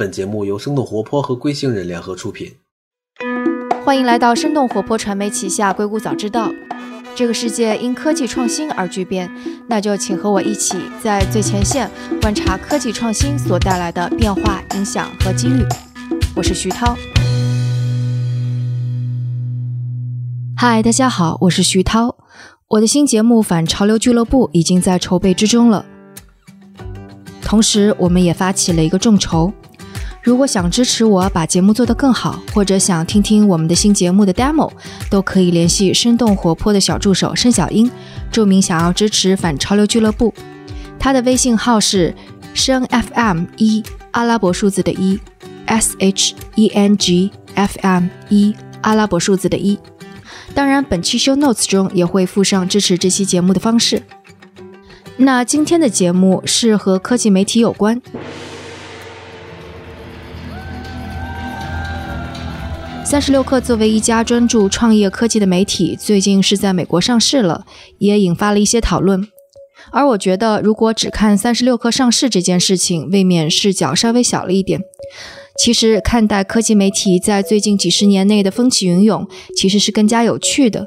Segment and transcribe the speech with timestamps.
[0.00, 2.54] 本节目由生动活泼和龟星人联合出品。
[3.84, 6.48] 欢迎来到生动活泼传媒旗下《硅谷早知道》。
[7.14, 9.30] 这个世界因科技创新而巨变，
[9.68, 11.90] 那就请和我一起在最前线
[12.22, 15.62] 观察科技创新所带来的变化、影响和机遇。
[16.34, 16.96] 我是徐涛。
[20.56, 22.16] 嗨，大家好，我是徐涛。
[22.68, 25.84] 我的新节目《反潮流俱乐部》已经在筹备之中了。
[27.42, 29.52] 同时，我们也发起了一个众筹。
[30.22, 34.70] 如果想支持我把节目做得更好，或者想听听我们的新节目的 demo，
[35.08, 37.90] 都可以联系生动活泼的小助手申小英，
[38.30, 40.32] 注明想要支持反潮流俱乐部。
[40.98, 42.14] 他的微信号是
[42.52, 45.18] 声 FM 一阿拉伯数字的一
[45.64, 49.78] S H E N G F M 一阿拉伯数字的一。
[50.54, 54.02] 当然，本期 show notes 中也会附上支持这期节目的方式。
[55.16, 58.02] 那今天的节目是和科技媒体有关。
[63.10, 67.66] 三十六氪作为一家专注创业科技的媒体，最近是在美国上市了，
[67.98, 69.26] 也引发了一些讨论。
[69.90, 74.80] 而我觉得，如果只看三十六氪上市这件事情，未免视角稍微小了一点。
[75.60, 80.86] 其实，看待科技媒体在最近几十年内的风起云涌，其实是更加有趣的。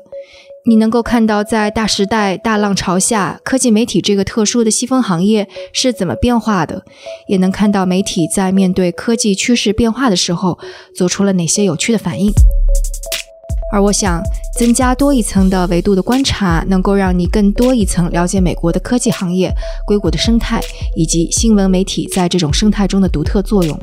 [0.66, 6.78] 你能够看到，在大时代、大浪潮下，科技媒体这个特殊的细分行业是怎么变化的；
[7.28, 10.58] 也能看到媒体在面对科技趋势变化的时候，
[10.96, 12.32] 做出了哪些有趣的反应。
[13.74, 14.22] 而我想，
[14.58, 19.54] 增加多一层的维度的观察，能够让你更多一层了解美国的科技行业、
[19.86, 20.62] 硅谷的生态，
[20.96, 23.78] 以及新闻媒体在这种生态中的独特作用。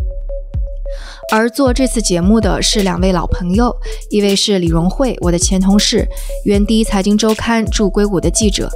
[1.32, 3.74] 而做这次节目的是两位老朋友，
[4.10, 6.06] 一位是李荣慧，我的前同事，
[6.44, 8.66] 原第一财经周刊驻硅谷的记者；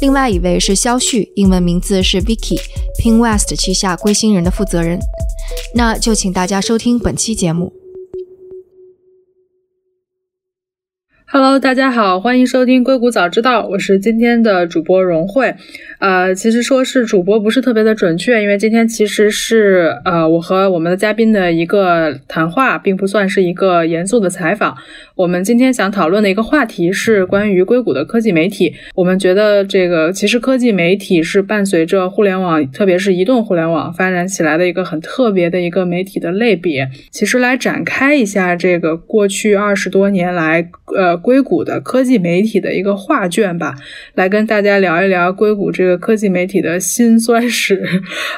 [0.00, 4.98] 另外一位是肖旭，英文名字是 Vicky，Ping West 旗下归心人的负责人。
[5.74, 7.72] 那就请大家收听本期节目。
[11.30, 15.52] Hello，大家好，欢迎收听硅谷早知道，我是今天的主播荣慧。
[15.98, 24.76] 呃，其实说是主播不是特别的准确，因为今天其实是呃我和我们的嘉宾的一个谈话，并不算是一个严肃的采访。
[25.16, 28.72] 我们今天想讨论的一个话题是关于硅谷的科技媒体。
[28.94, 36.88] 我们觉得这个其实科技媒体是伴随着互联网，特别是移动互联网发展起来的一个很特别的一个媒体的类别。
[37.10, 41.16] 其实来展开一下这个过去二十多年来，呃。
[41.16, 43.74] 硅谷的科技媒体的一个画卷吧，
[44.14, 47.82] 来跟大家聊一聊硅谷这个科技媒体的辛酸史，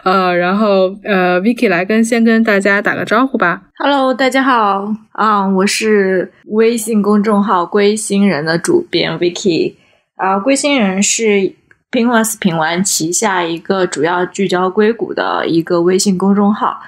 [0.05, 3.63] 呃， 然后呃，Vicky 来跟先跟大家打个招呼吧。
[3.79, 9.75] Hello，大家好啊，我是微信公众号“龟星人”的主编 Vicky
[10.15, 11.53] 啊，龟星人是
[11.91, 16.79] Pinwas 品玩旗下一个主要聚焦硅谷的一个微信公众号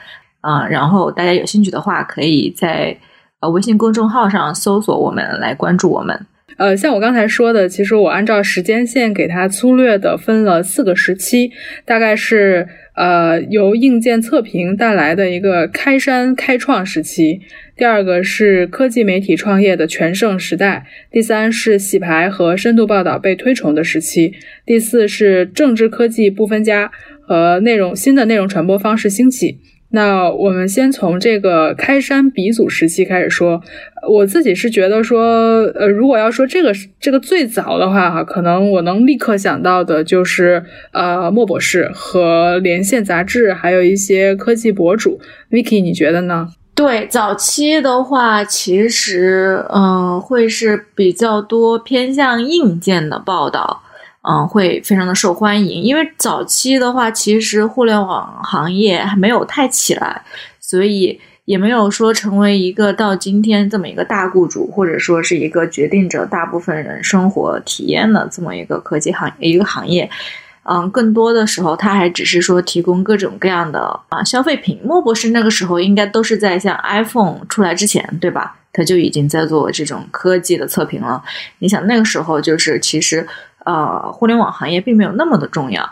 [0.41, 2.97] 啊，然后大家有兴趣的话，可以在。
[3.43, 6.27] 呃，微信公众号上搜索我们来关注我们。
[6.59, 11.51] 呃，像我刚才说的，其实我按照时间线给它粗略的分了四个时期，
[11.85, 17.41] 大概是呃由硬件测评带来的一个开山开创时期，
[17.75, 26.93] 第二个是科技媒体创业的全盛时代，第三是洗牌和深度报道被推崇的时期，第四是政治科技不分家
[27.23, 29.59] 和内容新的内容传播方式兴起。
[29.93, 33.63] 那我们先从这个开山鼻祖时期开始说，
[34.09, 35.21] 我自己是觉得说，
[35.75, 45.21] 呃，如果要说这个这个最早的话，哈，可能我能立刻想到的就是呃，莫博士和连线杂志，还有一些科技博主。
[45.51, 46.49] Vicky，你觉得呢？
[46.75, 53.83] 对，早期的话，其实嗯，会是比较多偏向硬件的报道。
[54.25, 60.23] 嗯，会非常的受欢迎，因为早期的话，其实互联网行业还没有太起来，
[60.61, 70.09] 所以也没有说成为一个到今天这么一个大雇主，或者说是一个决定着大部分人生活体验的这么一个科技行一个行业。
[70.63, 74.81] 嗯，更多的时候，它还只是说提供各种各样的啊消费品。
[74.85, 78.57] 莫博士那个时候应该都是在像 iPhone 出来之前，对吧？
[78.73, 81.21] 他就已经在做这种科技的测评了。
[81.59, 83.27] 你想那个时候就是其实。
[83.65, 85.89] 呃，互联网行业并没有那么的重要，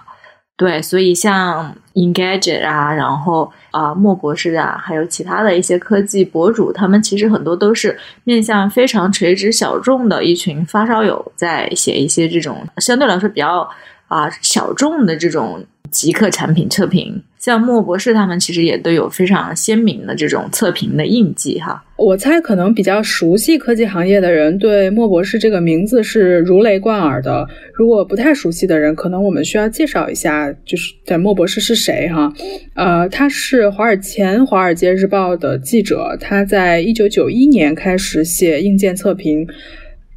[0.56, 13.69] 对，所以像 Engadget 啊，然后啊，莫博士啊，还有其他的一些科技博主，他们其实很多都是面向非常垂直小众的一群发烧友，在写一些这种相对来说比较
[14.08, 17.22] 啊小众的这种极客产品测评。
[17.38, 21.82] 像莫博士他们其实也都有非常鲜明的这种测评的印记哈。
[21.96, 27.46] 我猜可能比较熟悉科技行业的人对莫博士这个名字是如雷贯耳的。
[27.72, 32.31] 如果不太熟悉的人，可能我们需要介绍一下，就是在莫博士是谁哈？
[32.75, 39.46] 呃，他是华尔前《华尔街日报》的记者，他在一九九一年开始写硬件测评。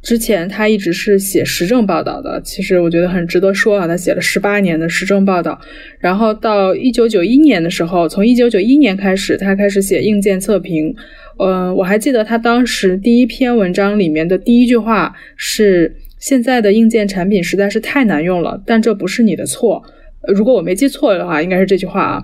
[0.04, 5.58] 之前他一直是写时政报道的，其实我觉得很值得说啊，他写了十八年的时政报道，
[5.98, 10.94] 然后到一九九一年的时候，从一九九一年开始，他开始写硬件测评。
[11.38, 19.82] 嗯，我还记得他当时第一篇文章里面的第一句话是：“现在的硬件产品实在是太难用了，但这不是你的错。”
[20.28, 22.22] 如果我没记错的话，应该是这句话啊。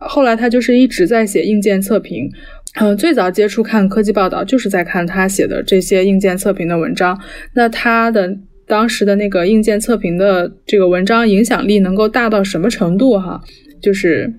[0.00, 2.30] 后来他就是一直在写硬件测评。
[2.80, 7.18] 嗯，最早接触看科技报道，就是在看他写的这些硬件测评的文章。
[7.54, 8.36] 那他的
[8.66, 13.18] 当时的那个硬件测评的这个文章影响力能够大到什么程度？
[13.18, 13.40] 哈，
[13.82, 14.32] 就是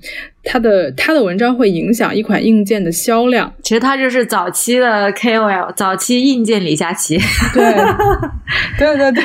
[0.44, 3.54] 他的他的文章会影响一款硬件的销量。
[3.64, 7.18] 其实他就是早期的 KOL，早期硬件李佳琦。
[7.54, 7.64] 对，
[8.78, 9.24] 对对对对。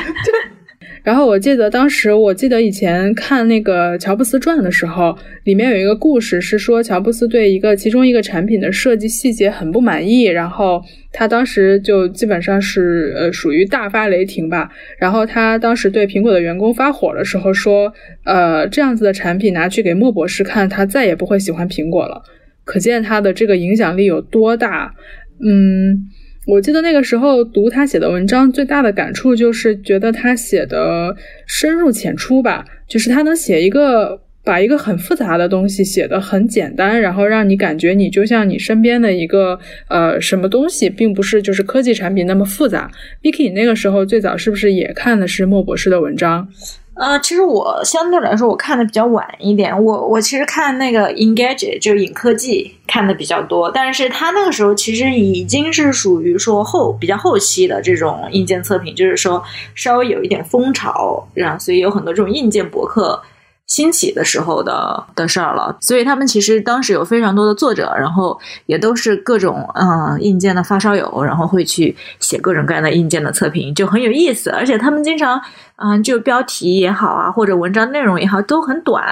[1.05, 10.81] 然后我记得当时，我记得以前看那个乔布斯传的时候，里面有一个故事是说乔布斯对一个其中一个产品的设计细节很不满意，然后
[11.11, 14.67] 他当时就基本上是呃属于大发雷霆吧。
[14.97, 17.93] 然后他当时对苹果的员工发火的时候说，
[18.23, 22.19] 呃这样子的产品拿去给莫博士看，他再也不会喜欢苹果了。
[22.63, 24.91] 可见他的这个影响力有多大，
[25.39, 26.09] 嗯。
[26.45, 31.15] 我记得那个时候读他写的文章，最大的感触就是觉得他写的
[31.47, 42.91] 深入浅出吧，就是他能写一个把一个很复杂的东西写得很简单，然后让你感觉你就像你身边的一个呃什么东西，并不是就是科技产品那么复杂。
[43.23, 46.47] Vicky 那个时候最早是不是也看的是莫博士的文章？
[46.95, 59.43] 呃，其实我相对来说我看的比较晚一点，我我其实看那个 Engage 就是影科技看的比较多，但是他那个时候其实已经是属于说后比较后期的这种硬件测评，就是说
[59.75, 63.21] 稍微有一点风潮，然后所以有很多这种硬件博客。
[63.67, 74.51] 兴起的时候的的事儿了，所以他们其实当时有非常多的作者，然后也都是各种嗯硬件的发烧友，然后会去写各种各样的硬件的测评，就很有意思。
[74.51, 75.41] 而且他们经常
[75.77, 79.03] 嗯，就标题也好啊，或者文章内容也好，都很短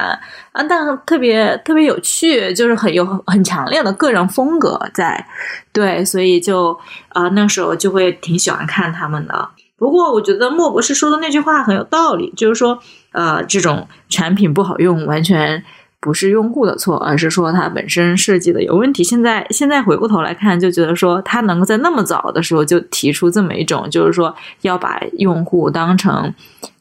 [0.52, 5.26] 啊，但特别特别有趣，就是很有很强烈的个人风格在。
[5.72, 6.78] 对，所以就
[7.10, 9.50] 啊那时候就会挺喜欢看他们的。
[9.78, 12.78] 不过我觉得莫博士说的那句话很有道理，就是说。
[13.14, 15.64] 呃，这种产品不好用，完全
[16.00, 19.04] 不是用户的错，而是说它本身设计的有问题。
[19.04, 26.34] 现在现在回过头来看，就觉得说它能够在那么早的时候就提出这么一种，就是说要把用户当成，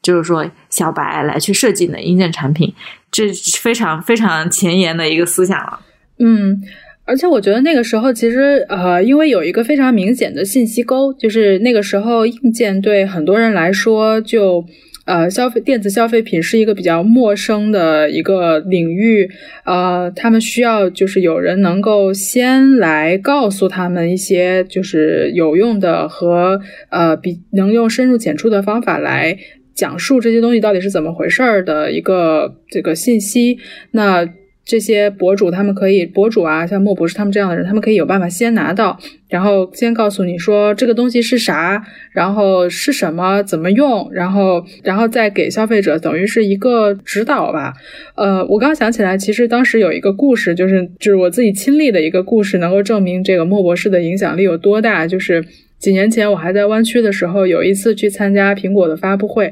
[0.02, 2.74] 就是说小白来去设计你的硬件产品，
[3.10, 3.30] 这
[3.60, 5.78] 非常非常前沿的一个思想了。
[6.18, 6.60] 嗯，
[7.04, 14.64] 而且我觉得那个时候其实呃，因为有一个非常明显的信息沟，就是那个时候硬件对很多人来说就。
[15.04, 19.28] 呃，消费电子消费品是一个比较陌生的一个领域，
[19.64, 26.60] 呃，他们需要就是有人能够先来告诉他们一些就是有用的和
[26.90, 29.36] 呃比能用深入浅出的方法来
[29.74, 33.58] 讲述这些东西到底是怎么回事儿的一个这个信息，
[33.90, 34.28] 那。
[34.64, 38.98] 这些博主他们可以，博主啊，像莫博士他们这样的人，他们可以有办法先拿到，
[39.28, 47.74] 然后先告诉你说这个东西是啥，然后是什么，怎么用，然后，然后再给消费者等于是一个指导吧。
[48.14, 55.06] 呃，我刚想起来，其实当时有一个故事，就是就是我自己亲历的一个故事，能够证明这个莫博士的影响力有多大。
[55.06, 55.44] 就是
[55.82, 59.50] 几年前我还在湾区的时候，有一次去参加苹果的发布会。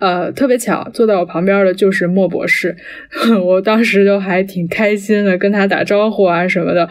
[0.00, 2.76] 呃，特别巧，坐在我旁边的就是莫博士，
[3.44, 6.88] 我当时就还挺开心的，跟他打招呼啊什么的。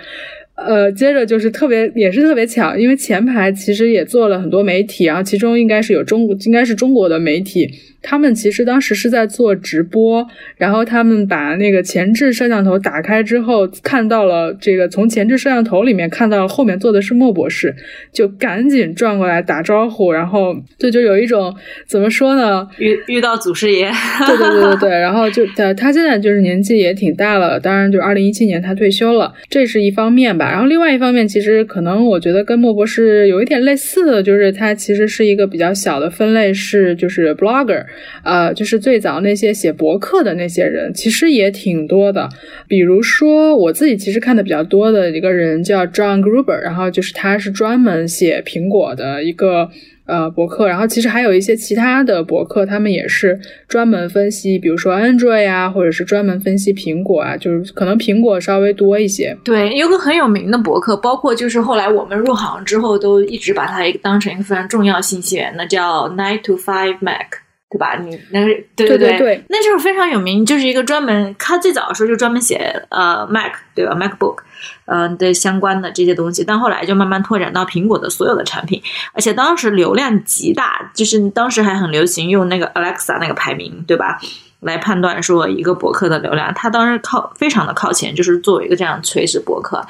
[0.55, 7.69] 呃，接着就是特别也是特别巧，因为前排其实也做了很多媒体，然后其中应该是有中应该是中国的媒体。
[8.09, 17.75] 他们其实当时是在做直播，然后他们把那个前置摄像头打开之后，看到了这个从前置摄像头里面看到了后面坐的是莫博士，
[18.13, 21.53] 就赶紧转过来打招呼，然后这就有一种
[21.85, 22.65] 怎么说呢？
[22.77, 23.91] 遇遇到祖师爷，
[24.25, 30.49] 对对对对对，然后就他他现在就是年纪也挺大了，当然就二零一七年他退休了，这是一方面吧。
[30.49, 37.83] 然后另外一方面，其实可能我觉得跟莫博士有一点类似的就是他其实是一个比较小的分类，是就是 blogger。
[38.23, 42.29] 呃，就是最早那些写博客的那些人，其实也挺多的。
[42.67, 49.69] 比如说，我自己其实看的比较多的一个人叫 John Gruber，然后就是他是专门写苹果的一个
[50.05, 59.37] 呃博客，然后其实还有一些其他的博客，他们也是专门分析，比如说 Android 啊，或者是专门分析苹果啊，就是可能苹果稍微多一些。
[59.43, 67.46] 对，有个很有名的博客，包括就是后来我们入行之后，都一直把它当成一个非常重要信息源的，叫 Nine to Five Mac。
[67.69, 67.95] 对吧？
[67.95, 68.45] 你那个
[68.75, 74.37] 对对对对，那就是非常有名，就是一个专门，他最早的时候就专门写呃 Mac 对吧？MacBook，
[74.85, 78.81] 嗯的相关的这些东西，但后来就慢慢拓展到苹果的所有的产品，
[79.11, 84.17] 而且当时流量极大，就是当时还很流行用那个 Alexa 那个排名，对吧？
[84.61, 89.85] 来判断说一个博客的流量，他当时靠非常的靠前，就是作为一个这样垂直博客。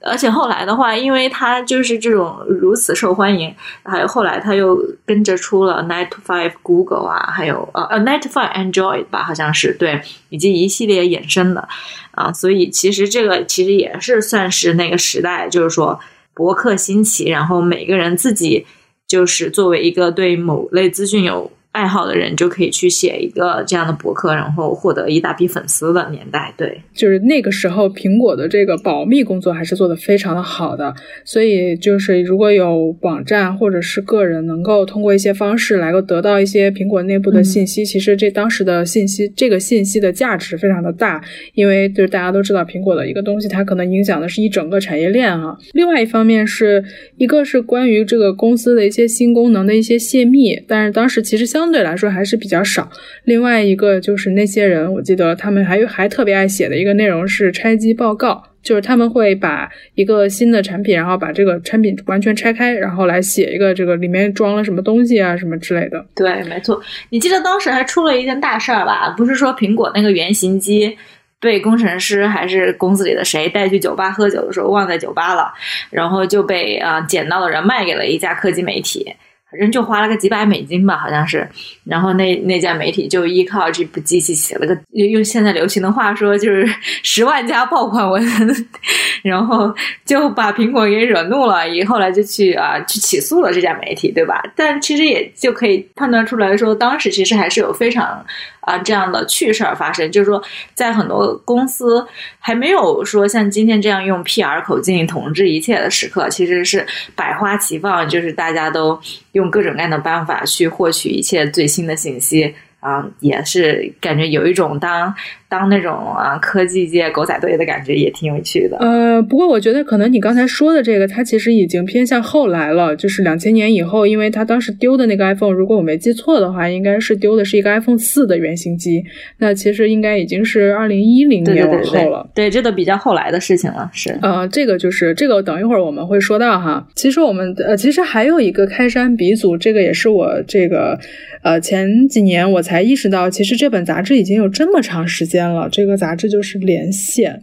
[0.00, 11.68] 而且后来的话，因为它就是这种如此受欢迎，还有后来他又跟着出了 Nine to Five Google 啊，还有呃呃 Nine to Five Android 吧，好像是对，以及一系列衍生的
[12.12, 15.98] 啊，所以其实这个其实也是算是那个时代，就是说
[16.34, 18.64] 博客兴起，然后每个人自己
[19.06, 21.50] 就是作为一个对某类资讯有。
[21.72, 26.52] 爱好的人就可以去写一个这样的博客，然后获得一大批粉丝的年代。
[26.56, 30.92] 对，就是那个时候，苹果的这个保密工作还是做得非常的好的。
[31.24, 41.22] 所以，就是如果有网站或者是个人能够通过一些方式来够得到一些苹果内部的信息，其实这当时的信息，这个信息的价值非常的大。
[41.54, 45.56] 因为就是大家都知道，苹果的一个东西，它可能影响的是一整个产业链哈。
[45.72, 46.82] 另外一方面是
[47.16, 52.88] 一个是关于这个公司的一些新功能的一些泄密，但是当时其实相相对来说还是比较少。
[53.24, 66.06] 另外一个就是那些人，我记得他们还有还特别爱写的一个内容是拆机报告，就是他们会把一个新的产品，然后把这个产品完全拆开，然后来写一个这个里面装了什么东西啊什么之类的。
[66.14, 66.80] 对，没错。
[67.10, 69.12] 你记得当时还出了一件大事儿吧？
[69.16, 70.96] 不是说苹果那个原型机
[71.40, 75.52] 被工程师还是公司里的谁带去酒吧喝酒的时候忘在酒吧了，
[75.90, 79.12] 然后就被啊捡到的人卖给了一家科技媒体。
[79.50, 81.48] 人就花了个几百美金吧，好像是。
[81.84, 86.68] 然后那那家媒体就依靠这部机器写了个用现在流行的话说，就是
[87.02, 88.22] 十万加爆款文，
[89.22, 89.74] 然后
[90.04, 94.42] 就把苹果给惹怒了，以后来就去啊去起诉了这家媒体，对吧？
[94.54, 98.24] 但其实也就可以判断出来说，当时其实还是有非常。
[98.60, 100.42] 啊，这样的趣事儿发生，就是说，
[100.74, 102.06] 在很多公司
[102.38, 106.86] 还没有说像今天这样用 PR 口径统治一切的时刻，其实是
[107.16, 109.00] 百花齐放，就是大家都
[109.38, 112.54] 用各种各样的办法去获取一切最新的信息。
[112.80, 115.12] 啊，也是感觉有一种当
[115.48, 118.76] 当那种啊科技界狗仔队的感觉，也挺有趣的。
[118.78, 129.02] 呃，不过我觉得可能你刚才说的这个，它其实已经偏向后来了，就是两千年以后，因为它当时丢的那个 iPhone，如果我没记错的话，应该是丢的是一个 iPhone 四的原型机。
[129.38, 132.28] 那其实应该已经是二零一零年往后了。
[132.34, 133.90] 对，这都比较后来的事情了。
[133.92, 136.86] 是，呃，这个就是这个，等一会儿我们会说到哈。
[136.94, 140.98] 其实我们呃，其实还有一个开山鼻祖，这个也是我这个。
[141.40, 145.68] 呃，前几年我才意识到，其实这本杂志已经有这么长时间了。
[145.70, 147.34] 这个杂志就是《连线》。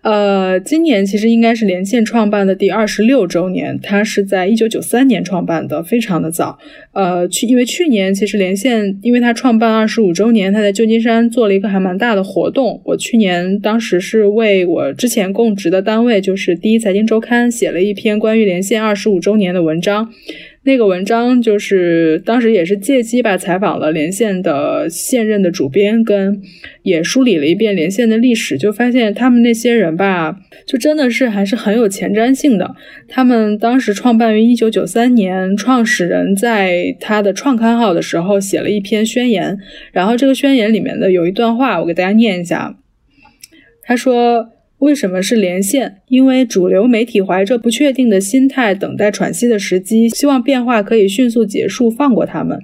[0.00, 6.56] 呃，今年其实应该是连线创办的第二十六周年，它是在一九九三年创办的，非常的早。
[6.92, 12.80] 呃，去因为去年其实连线，因为它创办二十五周年，它在旧金山做了一个还蛮大的活动。
[12.84, 20.10] 我去年当时是为我之前供职的单位，就是第一财经周刊，写了一篇关于连线二十五周年的文章。
[20.68, 26.42] 那个文章就是当时也是借机吧，采访了连线的现任的主编，跟
[26.82, 32.76] 也梳理了一遍连线的历史，就发现他们那些人吧，就真的是还是很有前瞻性的。
[33.08, 39.58] 他们当时创办于一九九三年，创始人在他的创刊号的时候写了一篇宣言，
[39.90, 42.76] 然后这个宣言里面的有一段话，我给大家念一下，
[43.82, 44.50] 他说。
[44.78, 45.96] 为什么是连线？
[46.06, 52.56] 因为主流媒体怀着不确定的心态，等待喘息的时机，希望变化可以迅速结束，放过他们。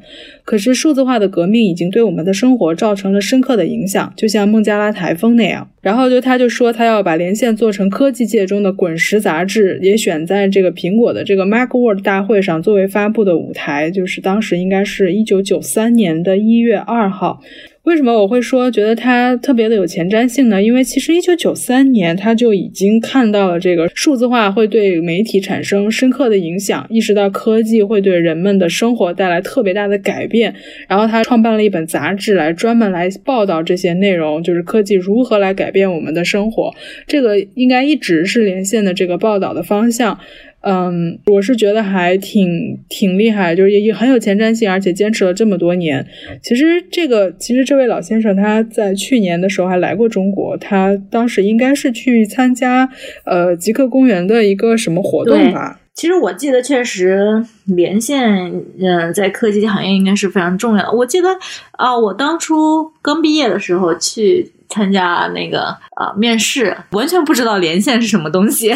[0.44, 5.68] 可是数字化的革命已经对我们的生活造成了深刻的影响，就像孟加拉台风那样。
[5.80, 17.40] 然后就他就说，他要把连线做成科技界中的滚石杂志，也选在这个苹果的这个 MacWorld 大会上作为发布的舞台，就是当时应该是一九九三年的一月二号。
[17.84, 20.62] 为什么我会说觉得它特别的有前瞻性呢？
[20.62, 30.54] 因为其实一九九三年他就已经看到了这个数字化会对媒体产生深刻的影响，意识到科技会对人们的生活带来特别大的改变，
[30.88, 36.72] 然后他创办了一本杂志来专门来报道这些内容，就是科技如何来改变我们的生活。
[37.06, 40.18] 这个应该一直是连线的这个报道的方向。
[40.66, 42.48] 嗯，我是觉得还挺
[42.88, 46.06] 挺厉害，就是也也很有前瞻性，而且坚持了这么多年。
[46.42, 52.88] 其实这个，其实这位老先生他在去年的时候还来过中国，他当时应该是去参加
[53.26, 55.80] 呃极客公园的一个什么活动吧。
[55.92, 60.92] 其实我记得，确实连线，嗯，在科技行业应该是非常重要的。
[60.92, 61.28] 我记得
[61.72, 64.50] 啊，我当初刚毕业的时候去。
[64.74, 68.74] 参加那个呃面试，完全不知道连线是什么东西，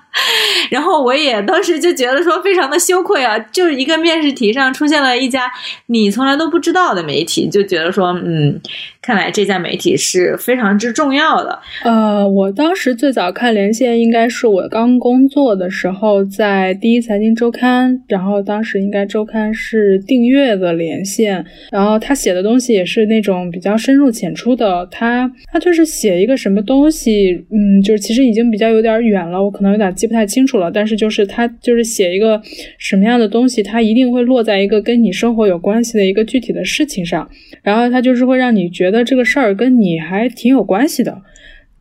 [0.68, 5.50] 然后我也当时就觉得说非常的羞愧啊，就是一个面试题上出现了一家
[5.86, 8.60] 你从来都不知道的媒体，就觉得说嗯，
[9.00, 11.58] 看来这家媒体是非常之重要的。
[11.84, 21.42] 呃，我当时最早看连线应该是我刚工作的时候，在第一财经周刊，然后当时应该周刊是订阅的连线，
[21.72, 25.29] 然后他写的东西也是那种比较深入浅出的，他。
[25.52, 30.70] 他就是写一个什么东西，嗯，就是其实已经比较有点远了，我可能有点记不太清楚了。
[30.70, 32.40] 但是就是他就是写一个
[32.78, 37.28] 什么样的东西，他一定会落在一个跟你生活有关系的一个具体的事情上，
[37.62, 41.22] 然后他就是会让你觉得这个事儿跟你还挺有关系的。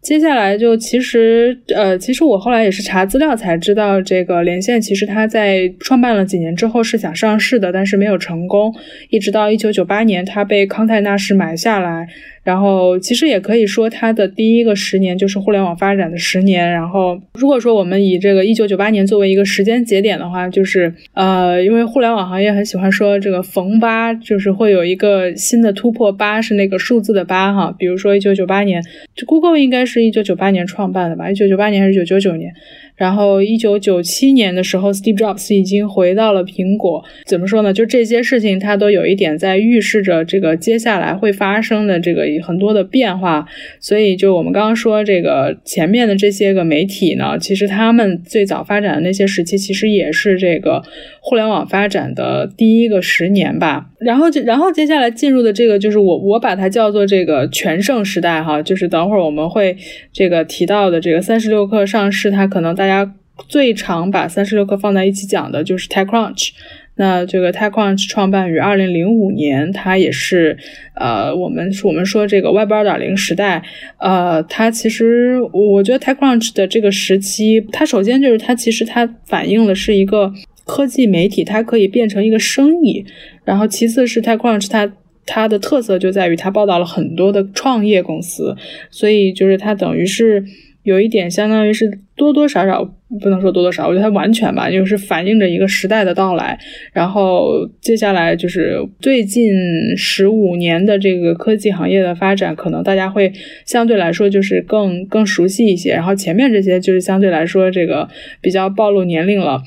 [0.01, 8.73] 接下来就其实，呃，其实我后来也是查资料才知道，这个连线其实他在创办了几年之后是想上市的，但是没有成功，
[9.09, 12.07] 一直到一九九八年，他被康泰纳仕买下来。
[12.43, 16.69] 然后其实也可以说，它的第一个十年就是互联网发展的十年。
[16.71, 27.75] 然后如果说我们以这个一九九八年作为一个时间节点的话，就是呃，因为互联网行业很喜欢说这个逢八，就是会有一个新的突破，八是那个数字的八哈。
[27.77, 28.81] 比如说一九九八年，
[29.15, 31.29] 这 Google 应该是一九九八年创办的吧？
[31.29, 32.53] 一九九八年还是一九九九年？
[32.99, 37.01] 然后，一九九七年的时候，Steve Jobs 已经回到了苹果。
[37.25, 37.71] 怎么说呢？
[37.71, 43.47] 就这些事情，它都有一点在预示着这个接下来会发生的这个很多的变化。
[43.79, 50.83] 所以，就我们刚刚说这个前面的这些个媒体呢，其实他们最早发展的那些时期，其实也是这个
[51.21, 53.85] 互联网发展的第一个十年吧。
[54.01, 58.61] 然后，就然后接下来进入的这个，就是我我把它叫做这个全盛时代哈。
[58.61, 59.77] 就是等会儿我们会
[60.11, 62.88] 这个提到的这个三十六氪上市，它可能大。
[62.89, 63.15] 大家
[63.47, 66.49] 最常把三十六氪放在一起讲的就是 TechCrunch。
[66.95, 70.57] 那这个 TechCrunch 创办于二零零五年，它也是
[70.95, 73.63] 呃，我们我们说这个 Web 二点零时代，
[73.99, 80.33] 呃，它其实我觉得 TechCrunch 的这个时期，它首先就是它其实它反映的是一个
[80.65, 83.05] 科技媒体，它可以变成一个生意。
[83.45, 84.91] 然后其次是 TechCrunch 它
[85.25, 88.57] 它的特色就在于它报道了很多的创业公司，
[88.89, 90.43] 所以就是它等于是。
[90.83, 92.83] 有一点相当于是多多少少
[93.21, 96.57] 不能说多多少，我觉得它完全吧，就是反映着一个时代的到来。
[96.93, 99.51] 然后接下来就是最近
[99.97, 103.31] 十五年的这个科技行业的发展，可能大家会
[103.65, 105.91] 相对来说就是更更熟悉一些。
[105.91, 108.07] 然后前面这些就是相对来说这个
[108.41, 109.61] 比较暴露年龄了。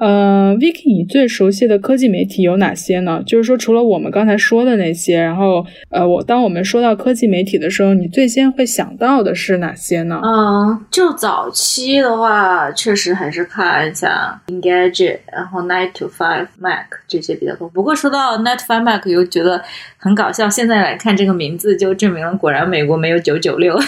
[0.00, 3.22] 呃，Vicky，你最熟悉的科技媒体有哪些呢？
[3.26, 10.18] 就是说，除了我们刚才说的那些，然后，呃，我当我们说到科技媒体的时候，你最先会想到的是哪些呢？
[10.24, 14.10] 嗯，就早期的话，确实还是看像
[14.46, 17.68] Engadget，然后 Nine to Five Mac 这些比较多。
[17.68, 19.62] 不过说到 Nine to Five Mac，又觉得
[19.98, 20.48] 很搞笑。
[20.48, 23.78] 现在来看这个名字，就证明了果然美国没有九九六，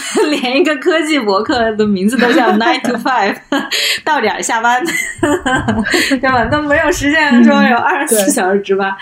[0.43, 3.37] 连一个科技博客的名字都叫 Nine to Five，
[4.05, 4.85] 到点下班。
[6.09, 6.45] 对吧？
[6.47, 8.95] 都没有实现说有二十四小时值班，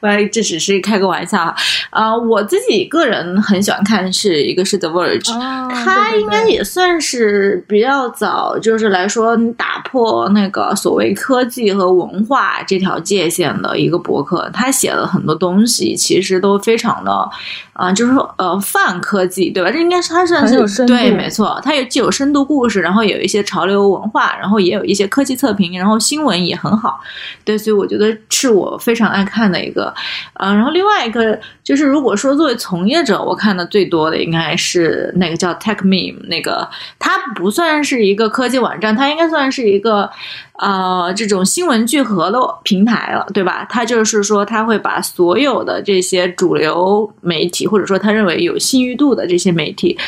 [0.00, 1.54] 喂，这只是开个玩笑
[1.90, 2.16] 啊！
[2.16, 5.30] 我自己个人很喜欢看是一个是 The Verge，
[5.70, 14.50] 它应该也算是比较早，就是来说打破那个所谓科技和文化这条界限的一个博客。
[14.52, 17.30] 他写了很多东西，其实都非常的。
[17.72, 19.70] 啊，就是说，呃，泛科技，对吧？
[19.70, 27.00] 这应该是它算是对，没错，它有既有深度故事，然后有一些潮流文化，然后也有一些科技测评，然后新闻也很好，
[27.44, 29.92] 对，所以我觉得是我非常爱看的一个。
[30.34, 40.10] 嗯，然后另外一个就是，如果说作为从业者，我看的最多的应该是那个叫 TechMeme，那个它不算是一个科技网站，它应该算是一个。
[40.58, 43.66] 呃，这种新闻聚合的平台了，对吧？
[43.68, 49.98] 他就是说，他会把所有的这些主流媒体，或者说他认为有信誉度的这些媒体，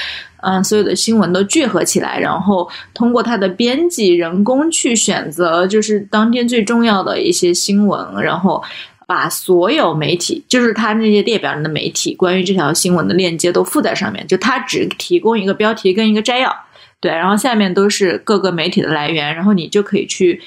[0.41, 8.63] 嗯，所有的新闻都聚合起来，然后通过他的编辑人工去选择，就是当天最重要的一些新闻，然后
[9.07, 16.55] 把所有媒体，就是他那些列表上的媒体关于这条新闻的链接都附在上面，就他只提供一个标题跟一个摘要。
[17.01, 20.41] 对，然后下面都是各个媒体的来源，然后你就可以去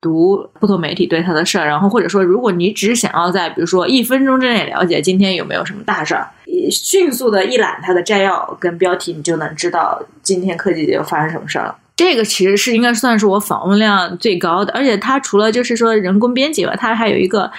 [0.00, 6.28] 读不同媒体对他的事儿，然后或者说，如果你只想要在比如说一分钟之内了解今天有没有什么大事儿，
[6.70, 11.76] 迅速的一览它的摘要跟标题，你就能知道今天科技界又发生什么事儿了。
[11.94, 17.52] 这个其实是应该算是我访问量最高的，而且它除了就是说人工编辑吧，它还有一个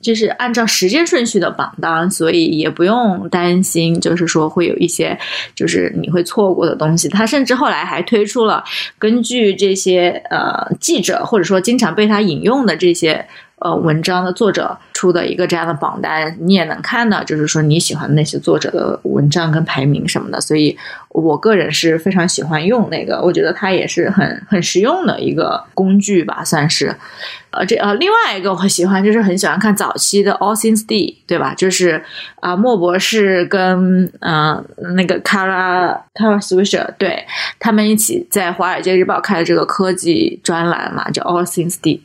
[0.00, 5.18] 就是按照时间顺序的榜单，所以也不用担心，就是说会有一些
[5.54, 7.08] 就是你会错过的东西。
[7.08, 8.62] 他甚至后来还推出了
[8.98, 13.26] 根据这些呃记者或者说经常被他引用的这些。
[13.60, 20.40] 呃，文章的作者出的一个这样的榜单，你也能看到，就是说你喜欢的那些作者的文章跟排名什么的。
[20.40, 20.76] 所以，
[21.08, 26.94] 我个人是非常喜欢用那个，我觉得它也是很很实用的一个工具吧，算是。
[27.50, 31.54] 呃，这呃，另外一个我喜欢就是很喜欢看早期的 All Things D，对吧？
[31.54, 32.00] 就是
[32.40, 34.62] 啊，莫博士跟嗯
[34.94, 37.24] 那个 Kara Kara Swisher，对
[37.58, 42.02] 他们一起在《华尔街日报》开的这个科技专栏嘛，叫 All Things D。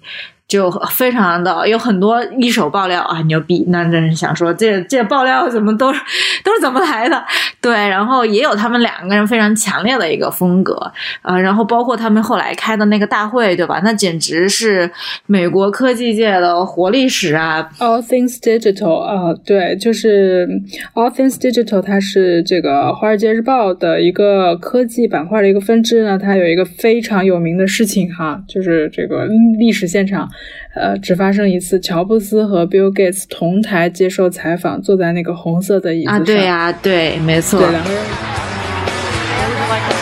[0.48, 3.66] 就非常的有很多一手爆料啊，牛逼！
[3.70, 7.24] 那真是想说，这这爆料怎么都都是怎么来的？
[7.60, 10.76] 对，然后也有他们两个人非常强烈的一个风格
[11.22, 13.82] 啊，然后包括他们后来开的那个大会，对吧？
[13.84, 14.92] 那简直是
[15.26, 20.48] 美国科技界的活历史啊！All Things Digital 啊，对，就是
[20.94, 26.20] All Things Digital，它是这个《华尔街日报》的一个科技板块的一个分支呢。
[26.20, 29.26] 它有一个非常有名的事情哈，就是这个
[29.58, 30.30] 历史现场。
[30.75, 36.17] 呃，只发生一次，乔布斯和 Bill Gates 同台接受采访，坐在那个红色的椅子上。
[36.17, 37.61] 啊，对呀，对，没错。
[37.61, 38.03] 对两个人。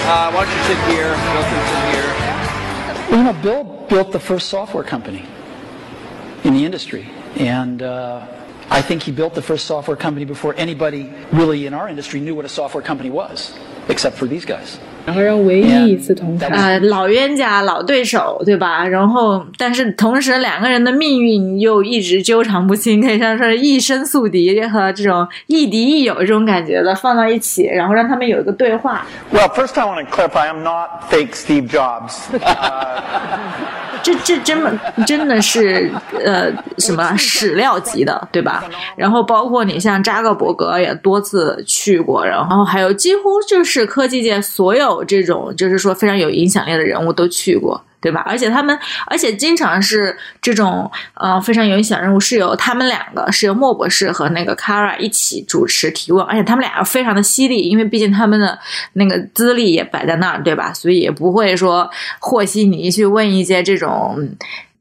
[0.09, 1.11] Uh, why don't you sit here?
[1.33, 2.11] Bill can sit here.
[3.11, 5.23] Well, you know, Bill built the first software company
[6.45, 8.21] in the industry, and uh,
[8.71, 12.37] I think he built the first software company before anybody really in our industry knew
[12.37, 13.53] what a software company was,
[13.89, 14.79] except for these guys.
[15.06, 18.86] 两个人唯一一次同台，呃，老冤家、老对手，对吧？
[18.88, 29.06] 然后，但是同时两个人的命运又一直纠缠不清，可以说是一生宿敌和这种亦敌亦友这种感觉的放到一起，然后让他们有一个对话。
[29.34, 32.30] Well, first I want to clarify, I'm not fake Steve Jobs.
[34.04, 35.92] 这这真的真的是
[36.24, 38.64] 呃什么史料级的，对吧？
[38.96, 47.82] 然后包括你像扎克伯格也多次去过，然后还有几乎就是科技界所有这种就是说非常有影响力的人物都去过。
[48.02, 48.24] 对吧？
[48.26, 58.58] 而且他们，而且经常是这种呃非常有影响任务，是由他们两个，是由莫博士和那个 Kara 一起主持提问，而且他们俩非常的犀利，因为毕竟他们的
[58.94, 60.74] 那个资历也摆在那儿，对吧？
[60.74, 64.18] 所以也不会说和稀泥去问一些这种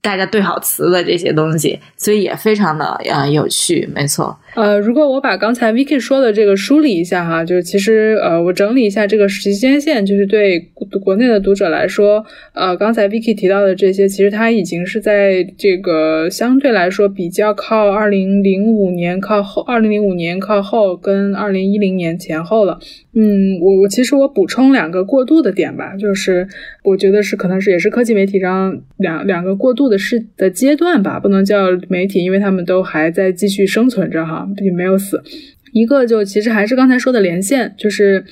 [0.03, 4.37] 大家对好词的这些东西，所以也非常的呃有趣，没错。
[4.55, 10.59] 呃，如果我把刚才 Vicky 说的这个梳理一下哈，就是其实呃，我整理一下这个时间线，就是对
[11.05, 22.81] 国内的读者来说，呃，刚才 Vicky 提到的这些，其实它已经是在这个相对来说比较靠二零零五年靠后，二零零五年靠后跟二零一零年前后了。
[23.13, 26.47] 嗯，我我其实我补充两个过渡的点吧，就是
[26.85, 34.49] 我觉得是可能是也是科技媒体上两两个过渡的是的阶段吧，不能叫媒体，因为他们都还在继续生存着哈。
[34.57, 35.23] 并没有死，
[35.73, 38.25] 一个就其实还是刚才说的连线，就是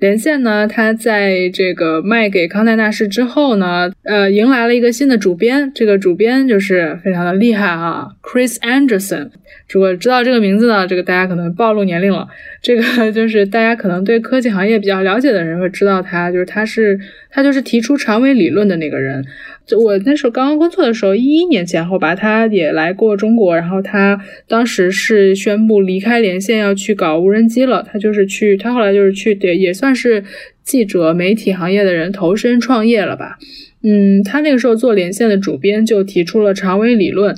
[0.00, 9.30] 连线呢，它在这个卖给康奈纳仕之后呢，呃，迎来了一个新的主编，这个主编就是非常的厉害啊，Chris Anderson。
[9.68, 12.28] 如果知道这个名字呢，这个大家可能暴露年龄了，
[12.62, 16.98] 这个 就是大家可能对科技行业比较了解的人会知道他，就是他是
[17.30, 19.24] 他就是提出长尾理论的那个人。
[19.66, 27.82] 就我那时候刚刚工作的时候，一一年前后吧，他也来过中国，然后他当时是宣布离开连线，要去搞无人机了。
[27.90, 30.22] 他就是去，他后来就是去，也也算是
[30.62, 33.38] 记者、媒体行业的人投身创业了吧。
[33.82, 37.34] 嗯，他那个时候做连线的主编就提出了长尾理论。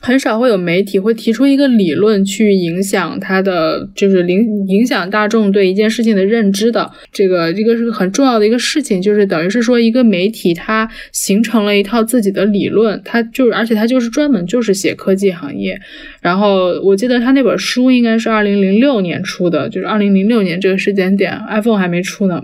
[0.00, 6.90] 很少会有媒体会提出一个理论去影响他的，就是影影响大众对一件事情的认知的。
[7.12, 15.78] 这个这个是很重要的一个事情，就是等于是说一个媒体它形成了一套自己的理论，它就是而且它就是专门就是写科技行业。
[16.20, 22.42] 然后我记得他那本书应该是二零零六年出的，就是二零零六年这个时间点，iPhone 还没出呢。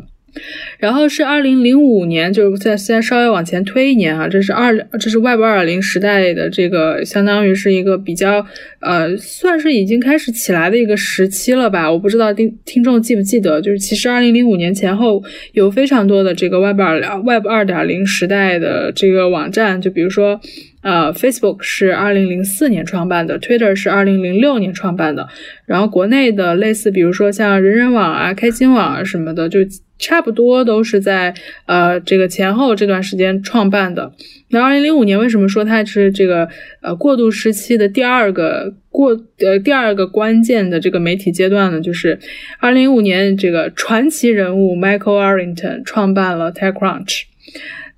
[0.79, 8.47] 然后是二零零五年，就是在再稍微往前推一年啊，这是二这是 Web 二零时代的这个，相当于是一个比较
[8.83, 11.91] 呃，算是已经开始起来的一个时期了吧？
[11.91, 20.41] 我不知道听听众记不记得，就是其实二零零五年前后有非常多的这个 Web 二 Web 二点零时代的这个网站，就比如说。
[20.83, 25.29] 呃，Facebook 是二零零四年创办的，Twitter 是二零零六年创办的。
[25.65, 29.61] 然后国内的类似，比如说像人人网啊、开心网啊什么的，就
[29.97, 31.33] 差不多都是在
[31.67, 34.13] 呃这个前后这段时间创办的。
[34.51, 36.49] 那二零零五年为什么说它是这个
[36.81, 41.81] 呃过渡时期的第二个过呃第二个关键的这个媒体阶段呢？
[41.81, 42.19] 就是
[42.59, 47.23] 二零零五年这个传奇人物 Michael Arrington 创办了 TechCrunch。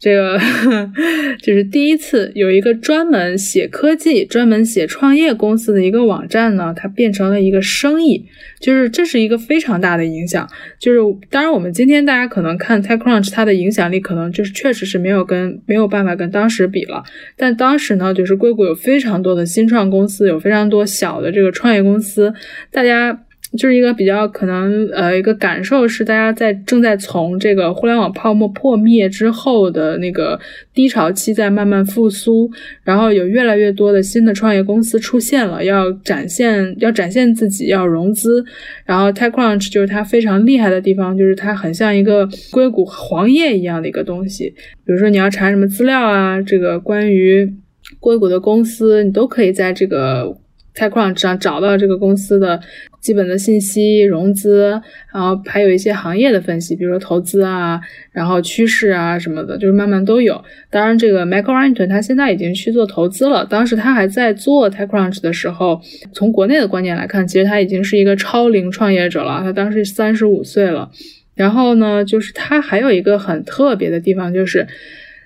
[0.05, 0.39] 这个
[1.41, 8.27] 就是第一次有一个专门写科技、专门写创业公司的一个网站呢，它变成了一个生意，
[8.61, 10.47] 就是这是一个非常大的影响。
[10.79, 10.99] 就是
[11.31, 17.03] 当然，我们今天大家可能看 TechCrunch，它的影响力可能就是确实是没有跟没有办法跟当时比了。
[17.35, 22.35] 但当时呢，就是硅谷有非常多的新创公司，有非常多小的这个创业公司，
[22.71, 23.24] 大家。
[23.57, 30.39] 就是一个比较可能，呃，一个感受是，大家在正在从这个互联网泡沫破灭之后的那个
[30.73, 32.51] 低潮期在慢慢复苏，
[32.83, 38.45] 然后有越来越多的新的创业公司出现了，要展现要展现自己，要融资，
[38.85, 44.53] 然后 TechCrunch 就是它非常厉害的地方，就是它很像一个硅谷黄页一样的一个东西，
[44.85, 47.55] 比如说你要查什么资料啊，这个关于
[48.01, 50.37] 硅谷的公司，你都可以在这个
[50.75, 52.61] TechCrunch 上找到这个公司的。
[53.05, 54.71] 基本的信息、融资，
[55.13, 57.79] 然后还有一些行业的分析，比如说投资啊，
[58.13, 60.43] 然后趋势啊什么的，就是慢慢都有。
[60.71, 63.45] 当然，这个 Michael Arrington 他现在已经去做投资了。
[63.45, 65.79] 当时他还在做 TechCrunch 的时候，
[66.15, 69.43] 从国内的观点来看，其实他已经是一个超龄创业者了。
[69.43, 70.91] 他当时三十五岁了。
[71.35, 74.67] 然后呢，就是他还有一个很特别的地方，就是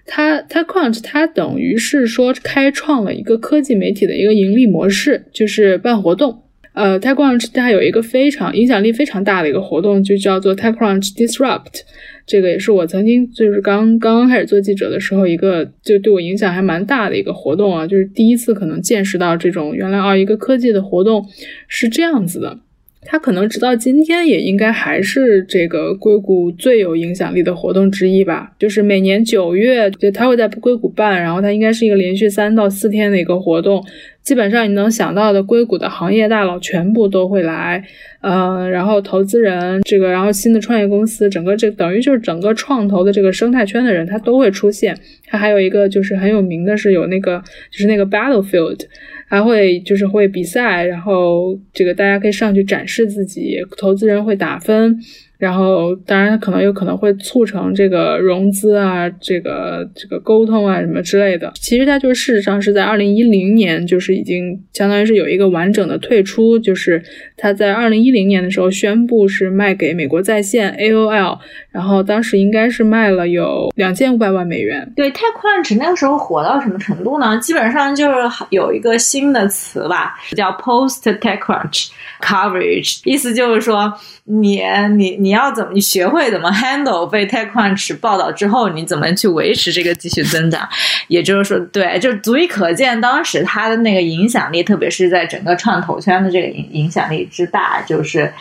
[0.04, 6.42] 他 TechCrunch 他等于是说开创了一个科技媒体的一个盈利模式，就是办活动。
[6.78, 11.80] 呃，TechCrunch 它有一个非常影响力非常大的一个活动，就叫做 TechCrunch Disrupt。
[12.24, 21.26] 这个也是我曾经就是刚刚刚开始做记者的时候，一个就对我影响还蛮大的一个活动啊，就是第一次可能见识到这种原来啊一个科技的活动
[21.66, 22.60] 是这样子的。
[23.02, 28.52] 它可能直到今天也应该还是这个硅谷最有影响力的活动之一吧。
[28.58, 33.84] 就是每年九月，就它会在硅谷办，然后它应该是一个连续三到四天的一个活动。
[34.22, 37.82] 基本上你能想到的硅谷的行业大佬全部都会来，
[38.20, 44.94] 呃，然后投资人这个，然后新的创业公司，整个这等于就是整个创投的这个生态圈的人，他都会出现。
[45.24, 48.80] 它还有一个就是很有名的是有那个就是那个 Battlefield，
[49.28, 54.98] 还会就是会比赛，然后这个大家可以上去展示自己，投资人会打分。
[55.38, 61.52] 然后，当然，可能有可能会促成这个融资啊，这个这个沟通啊，什么之类的。
[61.54, 67.00] 其实它就是事实上是在二零一零年，就是已经相当于是有一个完整的退出，就是
[67.36, 71.38] 它在二零一零年的时候宣布是卖给美国在线 AOL，
[71.70, 74.92] 然后当时应该是卖了有两千五百万美元。
[74.96, 77.38] 对，TechCrunch 那个时候火到什么程度呢？
[77.38, 78.18] 基本上就是
[78.50, 84.60] 有一个新的词吧，叫 Post TechCrunch Coverage，意思就是说你
[84.96, 85.27] 你你。
[85.28, 85.72] 你要怎么？
[85.74, 90.66] 你学会怎么 handle 被 TechCrunch 报道之后，你怎么去维持这个继续增长？
[91.08, 97.82] 也就是说，对，就足以可见当时它的那个影响力，特别是在整个创投圈的这个影影响力之大。
[97.82, 98.32] 就是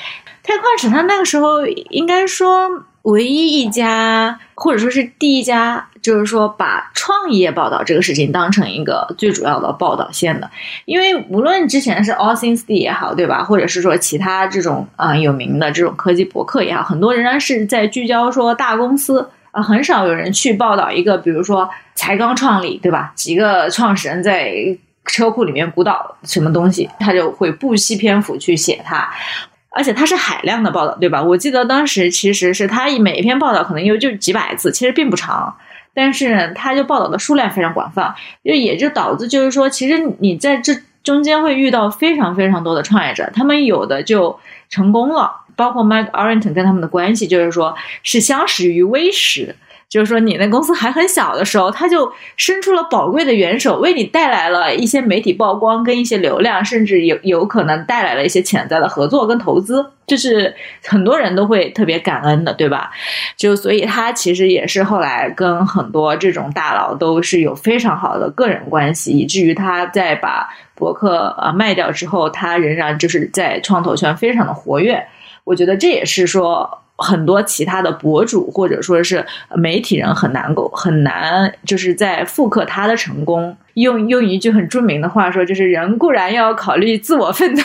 [0.45, 2.69] TechCrunch 它那个时候应该说
[3.11, 5.87] 唯一一家，或者说是第一家。
[5.99, 10.49] 就是说，把创业报道这个事情当成一个最主要的报道线的，
[10.85, 13.43] 因为无论之前是 All Things D 也好，对吧？
[13.43, 23.11] 或者是说其他这种啊有名的这种科技博客也好，很多仍然是在聚焦说大公司啊，很少有人去报道一个，比如说才刚创立，对吧？
[23.13, 24.53] 几个创始人在
[25.03, 29.09] 车库里面鼓捣什么东西，他就会不惜篇幅去写它，
[29.77, 31.21] 而且它是海量的报道，对吧？
[31.21, 35.55] 我记得当时其实是他每一篇报道可能有就几百字，其实并不长。
[35.93, 38.13] 但是他就报道的数量非常广泛，
[38.43, 49.55] 就也就导致就是说，其实你在这中间会遇到非常非常多的创业者，他们有的就成功了，包括 Mike Arrington 跟他们的关系，就是说是相识于微时。
[49.89, 60.54] 就是说，你那公司还很小的时候，他就伸出了宝贵的援手，为你带来了一些媒体曝光跟一些流量，甚至有有可能带来了一些潜在的合作跟投资，这是
[60.86, 62.91] 很多人都会特别感恩的，对吧？
[63.38, 75.08] 就所以他其实也是后来跟很多这种大佬都是有非常好的个人关系，以至于他在把博客啊卖掉之后，他仍然就是在创投圈非常的活跃。
[75.45, 76.82] 我觉得这也是说。
[76.97, 83.55] 很多其他的博主或者说是媒体人很难够很难，就是在复刻他的成功。
[83.75, 87.62] 用用一句很著名的话说，就是人固然要考虑自我奋斗，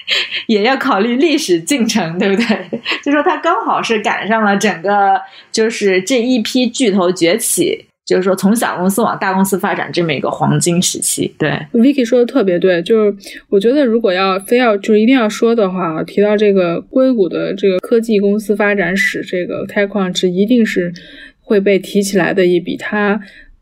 [0.48, 2.80] 也要考虑历史进程，对不对？
[3.04, 7.86] 就说他刚好是赶上了整个就是这一批巨头崛起。
[8.12, 12.82] 就是说，从小公司往大公司发展这么一个黄金时期，对，Vicky 说的特别对。
[12.82, 13.16] 就是
[13.48, 20.92] 我觉得，如果要非要就是一定要说的话，提到这个硅谷的这个科技公司发展史，这个开矿之一定是
[21.40, 22.76] 会被提起来的一笔。
[22.76, 23.18] 它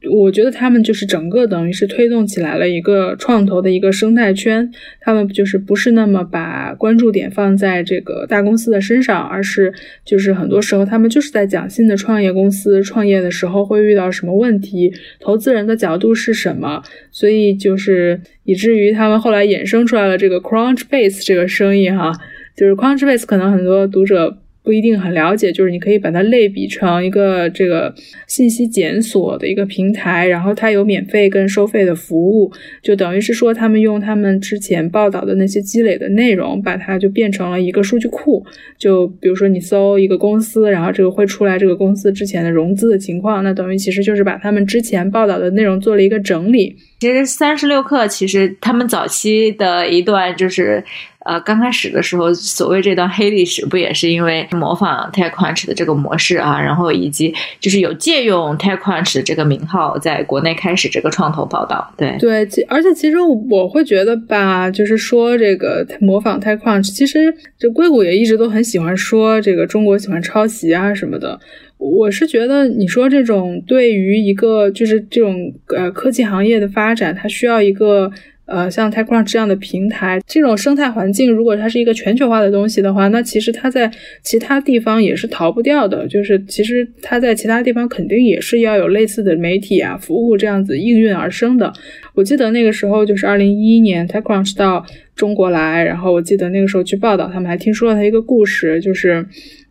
[0.09, 22.13] 我觉得他们就是整个等于是推动起来了一个创投的一个生态圈，他们就是不是那么把关注点放在这个大公司的身上，而是就是很多时候他们就是在讲新的创业公司创业的时候会遇到什么问题，投资人的角度是什么，所以就是以至于他们后来衍生出来了这个 Crunchbase 这个生意哈，
[22.57, 24.39] 就是 Crunchbase 可能很多读者。
[24.63, 27.95] 不一定很了解，就是你可以把它类比成一个这个
[28.27, 38.45] 信息检索的一个平台，然后它有免费跟收费的服务，就等于是说他们用他们之前报道的那些积累的内容，把它就变成了一个数据库。
[38.79, 46.77] 就比如说你搜一个公司，然后这个会出来这个公司之前的融资的情况，那等于其实就是把他们之前报道的内容做了一个整理。
[47.01, 50.85] 其实三十六氪其实他们早期的一段就是。
[51.27, 61.93] 呃，刚开始的时候，所谓这段黑历史，不也是因为模仿 TechCrunch 的这个模式啊，然后以及就是有借用 TechCrunch 的这个名号，在国内开始这个创投报道。
[61.97, 71.39] 对对，而且其实我会觉得吧，就是说这个模仿 TechCrunch，其实这硅谷也一直都很喜欢说这个中国喜欢抄袭啊什么的。
[71.77, 78.11] 我是觉得你说这种对于一个就是这种呃科技行业的发展，它需要一个。
[78.51, 83.89] 呃，像 TechCrunch 这样的平台，这种生态环境，如果它是一个全球化的东西的话，那其实它在
[84.25, 86.09] 其他地方也是逃不掉的。
[86.09, 91.73] 就是其实它在其他地方肯定也是要有类似的媒体啊、服务这样子应运而生的。
[92.15, 94.85] 我记得那个时候就是二零一一年，TechCrunch 到
[95.15, 99.25] 中国来，然后我记得那个时候去报道，他们还听说了他一个故事，就是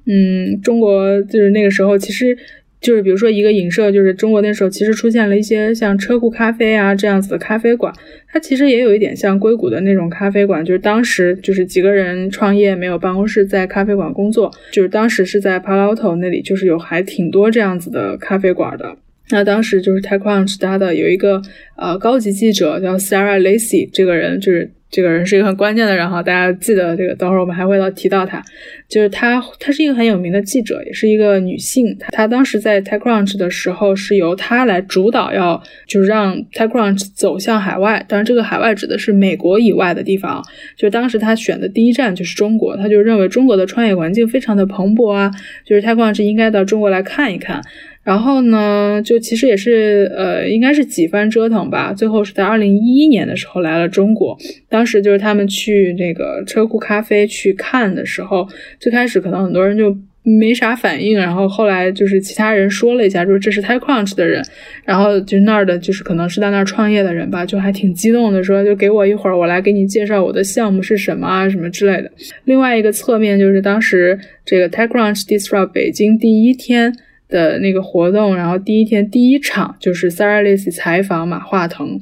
[0.05, 2.37] 嗯，中国就是那个时候其实。
[2.81, 7.93] 就是比如说一个影射，就是中国那时候其实出现了一些像车库咖啡啊这样子的咖啡馆，
[8.27, 18.95] 它其实也有一点像硅谷的那种咖啡馆，就是当时就是几个人创业没有办公室，在咖啡馆工作，就是当时是在 Palo Alto 那里，就是有还挺多这样子的咖啡馆的。
[19.31, 21.41] 那当时就是 TechCrunch 它的有一个
[21.75, 24.71] 呃高级记者叫 Sarah Lacy，这个人就是。
[24.91, 28.41] 这个人是一个很关键的人哈，大家记得这个，等会儿我们还会到提到他，
[28.87, 31.95] 就是他，他是一个很有名的记者，也是一个女性。
[32.11, 38.03] 她当时在 TechCrunch 的时候，是由她来主导，要就是让 TechCrunch 走向海外。
[38.09, 40.43] 当然，这个海外指的是美国以外的地方。
[40.75, 45.29] 就当时他选的第一站就是中国，他就认为中国的创业环境非常的蓬勃啊，
[45.65, 47.61] 就是 TechCrunch 应该到中国来看一看。
[48.09, 54.35] 然后呢，就其实也是呃，应该是几番折腾吧，最后是在二零一一年的时候来了中国。
[54.67, 58.47] 当时就是他们去那个车库咖啡去看的时候，
[58.79, 64.43] 最开始可能很多人就没啥反应，然后后来就是其他人说了一下，说这是 TechCrunch 的人，
[64.83, 72.11] 然后就那儿的就是可能是在那儿创业的人吧，就还挺激动的，说就给我一会儿，我来给你介绍我的项目是什么啊，什么之类的。
[72.45, 76.91] 另外一个侧面就是当时这个 TechCrunch Disrupt 北京第一天。
[77.29, 81.99] 的那个活动，然后第一天第一场就是 Sarah Lacy 采访马化腾，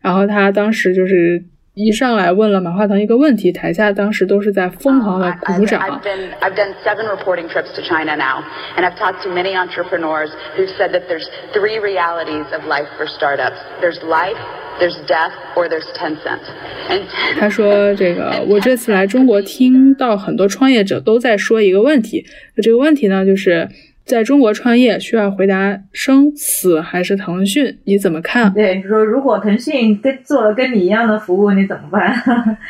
[0.00, 5.80] 然后他当时就是一上来问了马化腾一个问题，台下当时都是在疯狂的鼓掌。
[5.80, 8.42] I've been I've done seven reporting trips to China now,
[8.76, 13.06] and I've talked to many entrepreneurs who said that there's three realities of life for
[13.06, 13.56] startups.
[13.80, 14.38] There's life,
[14.80, 16.40] there's death, or there's Tencent.
[16.88, 17.02] And
[17.38, 22.24] 他说这个我这次来中国听到很多创业者都在说一个问题，
[22.62, 23.68] 这个问题呢就是。
[24.04, 27.78] 在中国创业需要回答生死还是腾讯？
[27.84, 28.52] 你怎么看？
[28.52, 32.14] 对，说如果腾讯跟做了跟你一样的服务，你怎么办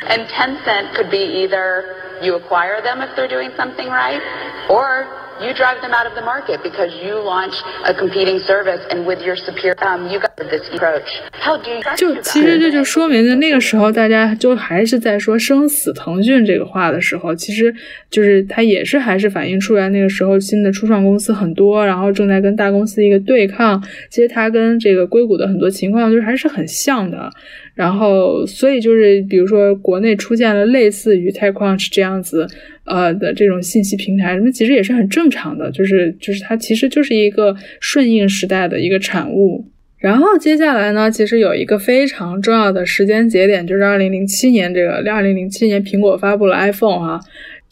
[0.09, 1.83] ？And Tencent could be either
[2.21, 4.21] you acquire them if they're doing something right,
[4.69, 5.05] or
[5.41, 7.53] you drive them out of the market because you launch
[7.85, 11.09] a competing service and with your superior, um, you got this approach.
[11.33, 11.81] How do you?
[11.97, 17.73] 就其实这就说明，的那个时候大家就还是在说生死腾讯这个话的时候，其实
[18.09, 23.81] 就是它也是还是反映出来那个时候新的初创公司很多，然后正在跟大公司一个对抗。
[24.09, 27.29] 其实它跟这个硅谷的很多情况就是还是很像的。
[27.75, 32.45] 然后，所以就是，比如说，国内出现了类似于 TechCrunch 这样子，
[32.85, 39.65] 呃的这种信息平台，那其实也是很正常的，就是就是它其实就是一个顺应时代的一个产物。
[39.97, 47.19] 然后接下来呢，其实有一个非常重要的时间节点，就是二零零七年这个二零零七年苹果发布了 iPhone 啊。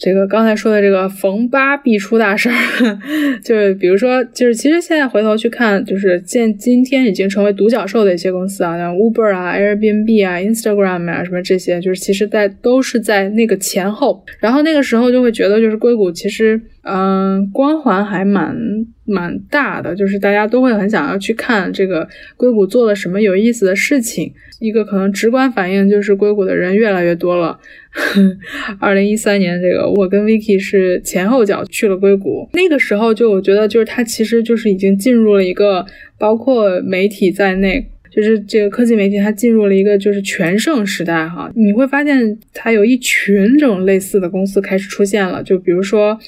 [0.04, 2.56] 这个刚才说的这个逢八必出大事儿，
[3.46, 18.58] 就是比如说，就是其实现在回头去看，就是现今天已经成为独角兽的一些公司啊，像 Uber 啊、Airbnb 啊、Instagram 啊什么这些，就是其实在都是在那个前后，然后那个时候就会觉得，就是硅谷其实嗯，光环还蛮
[19.06, 24.34] 蛮大的，就是大家都会很想要去看这个硅谷做了什么有意思的事情。
[24.60, 27.60] 一个可能直观反应就是硅谷的人越来越多了。
[28.80, 35.86] 二零一三年，这个我跟 Vicky 是前后脚去了硅谷，那个时候就我觉得就是它其实就是已经进入了一个
[36.18, 37.86] 包括媒体在内。
[38.10, 46.20] 就是这个科技媒体，它进入了一个就是全盛时代哈，你会发现它有一群这种类似的公司开始出现了，就比如说。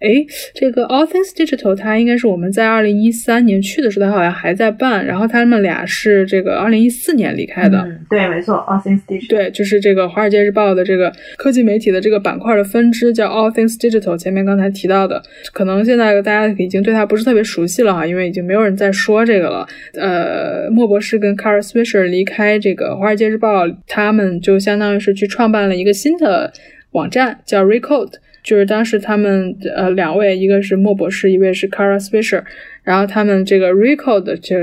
[0.00, 0.24] 哎，
[0.54, 5.04] 这个 All Things Digital，它应该是我们在二零一三年去的时候，它好像还在办。
[5.06, 7.78] 然后他们俩是这个二零一四年离开的。
[7.78, 9.28] 嗯，对，没错，All Things Digital。
[9.28, 14.16] 对，就是这个《华尔街日报》的这个科技媒体的这个板块的分支叫 All Things Digital。
[14.16, 15.22] 前面刚才提到的，
[15.52, 19.66] 可能现在大家已经对它不是特别熟悉了哈，因为已经没有人在说这个了。
[19.94, 26.52] 呃，莫博士跟 karlswisher 离开这个《华尔街日报》，他们就相当于是去创办了一个新的
[26.92, 28.14] 网站，叫 Recode。
[28.46, 32.44] 就是当时他们呃两位，一个是莫博士，一位是 Kara Swisher，
[32.84, 34.56] 然后他们这个 Recode 就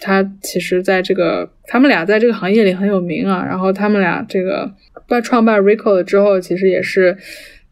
[0.00, 4.68] 他其实在这个他们俩在这个行业里很有名啊，然后他们俩这个
[5.06, 7.16] 办创办 Recode 之后，其实也是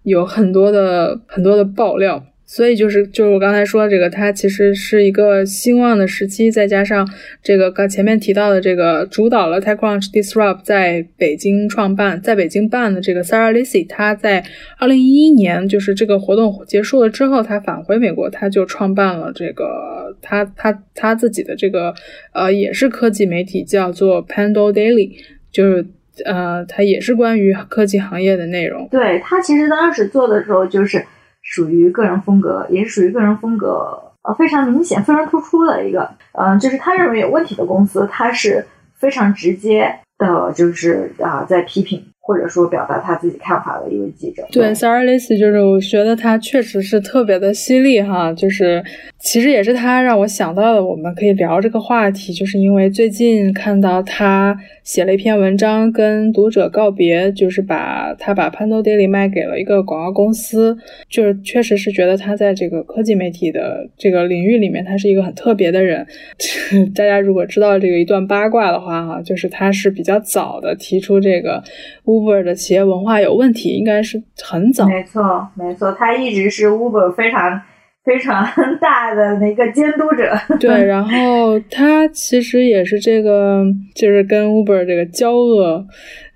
[0.04, 2.24] 有很多的很多的爆料。
[2.50, 7.06] 所以就是就是我刚才说的这个，它其实是一个兴旺的时期，再加上
[7.42, 14.42] 这个刚前面提到的这个主导了 TechCrunch Disrupt 在北京创办，在北京办的这个 Sarah Lacy，他在
[14.78, 21.94] 二零一一年就是这个活动结束了之后，他返回美国，他就创办了这个他他他自己的这个
[22.32, 25.10] 呃也是科技媒体，叫做 Pando Daily，
[25.52, 25.86] 就是
[26.24, 28.88] 呃它也是关于科技行业的内容。
[28.90, 31.04] 对他其实当时做的时候就是。
[31.50, 42.04] 属于个人风格，也是属于个人风格，呃，非常明显、非常突出的一个，嗯，就是他认为有问题的公司，他是非常直接的，就是啊，在批评。
[42.28, 44.46] 或者说表达他自己看法的一位记者。
[44.52, 48.84] 对，Sarah Lee，就是我觉得他确实是特别的犀利哈，就是
[49.20, 66.06] 其实也是他让我想到了我们可以聊这个话题，就是因为最近看到他写了一篇文章跟读者告别，就是把他把 Pando Daily 卖给了一个广告公司，就是确实是觉得他在这个科技媒体的这个领域里面，他是一个很特别的人。
[66.94, 71.62] 大家如果知道这个一段八卦的话哈，就是他是比较早的提出这个。
[72.04, 74.86] Uber 的企业文化有问题，应该是很早。
[74.88, 77.60] 没错，没错，他一直是 Uber 非常
[78.08, 78.42] 非常
[78.80, 80.32] 大的那个监督者。
[80.58, 83.62] 对，然后他其实也是这个，
[83.94, 85.84] 就是跟 Uber 这个交恶。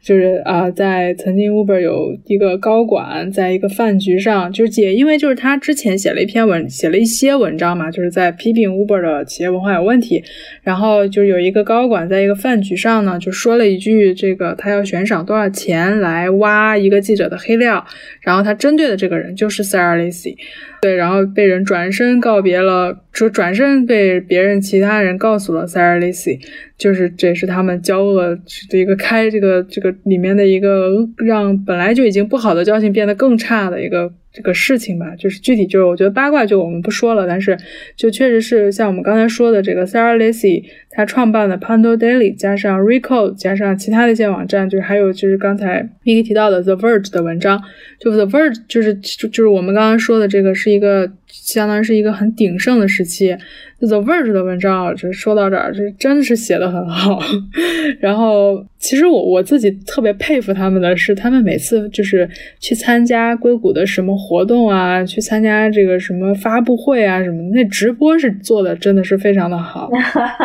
[0.02, 10.20] 就是啊，在曾经 Uber 有一个高管，在一个饭局上，就是也因为就是他之前写了一篇文，写了一些文章嘛，就是在批评 Uber 的企业文化有问题。
[10.64, 17.86] 然后就有一个高管在一个饭局上呢，就说了一句，这个他要悬赏多少钱来挖一个记者的黑料，
[18.22, 20.34] 然后他针对的这个人就是 Sarah Lacy。
[20.82, 26.40] 对，然后被人转身告别了，就转身被别人其他人告诉了 Sarah Lacy，
[26.76, 28.36] 就是这是他们交恶
[28.68, 34.12] 的一个开这个这个里面的一个让本来就已经不好的交情变得更差的一个。
[34.32, 37.56] 这个事情吧，就是具体就是，我觉得八卦就我们不说了，但是
[37.94, 47.62] 就确实是像我们刚才说的这个 Sarah Lacy，他创办的 Pando Daily，加上 Recode，加上其他的一些网站，就是还有就是刚才 m i k i 提到的 The Verge 的文章，
[48.00, 53.36] 就 The Verge 就是就就是我们刚刚说的这个是一个相当于是一个很鼎盛的时期。
[53.84, 57.18] The Verge 的文章，就说到这儿，就真的是写的很好。
[57.98, 62.28] 然后，其实我我自己特别佩服他们的是，他们每次就是
[62.60, 69.90] 去参加硅谷的什么活动啊，去参加这个什么发布会啊什么，那直播是做的真的是非常的好。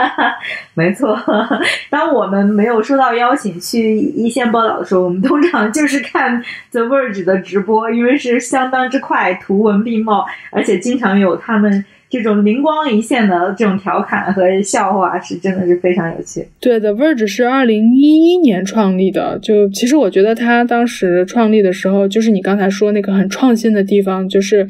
[0.74, 1.16] 没错，
[1.92, 11.84] 当我们没有收到邀请去一线报道的时候，我们通常就是看 The Verge 的直播，因为是相当之快，图文并茂，而且经常有他们。
[12.10, 16.48] 这种灵光一现的这种调侃和笑话是真的是非常有趣。
[16.58, 19.38] 对的，Verge 是二零一一年创立的。
[19.40, 24.66] 就其实我觉得他当时创立的时候，就是你刚才说那个很创新的地方，就是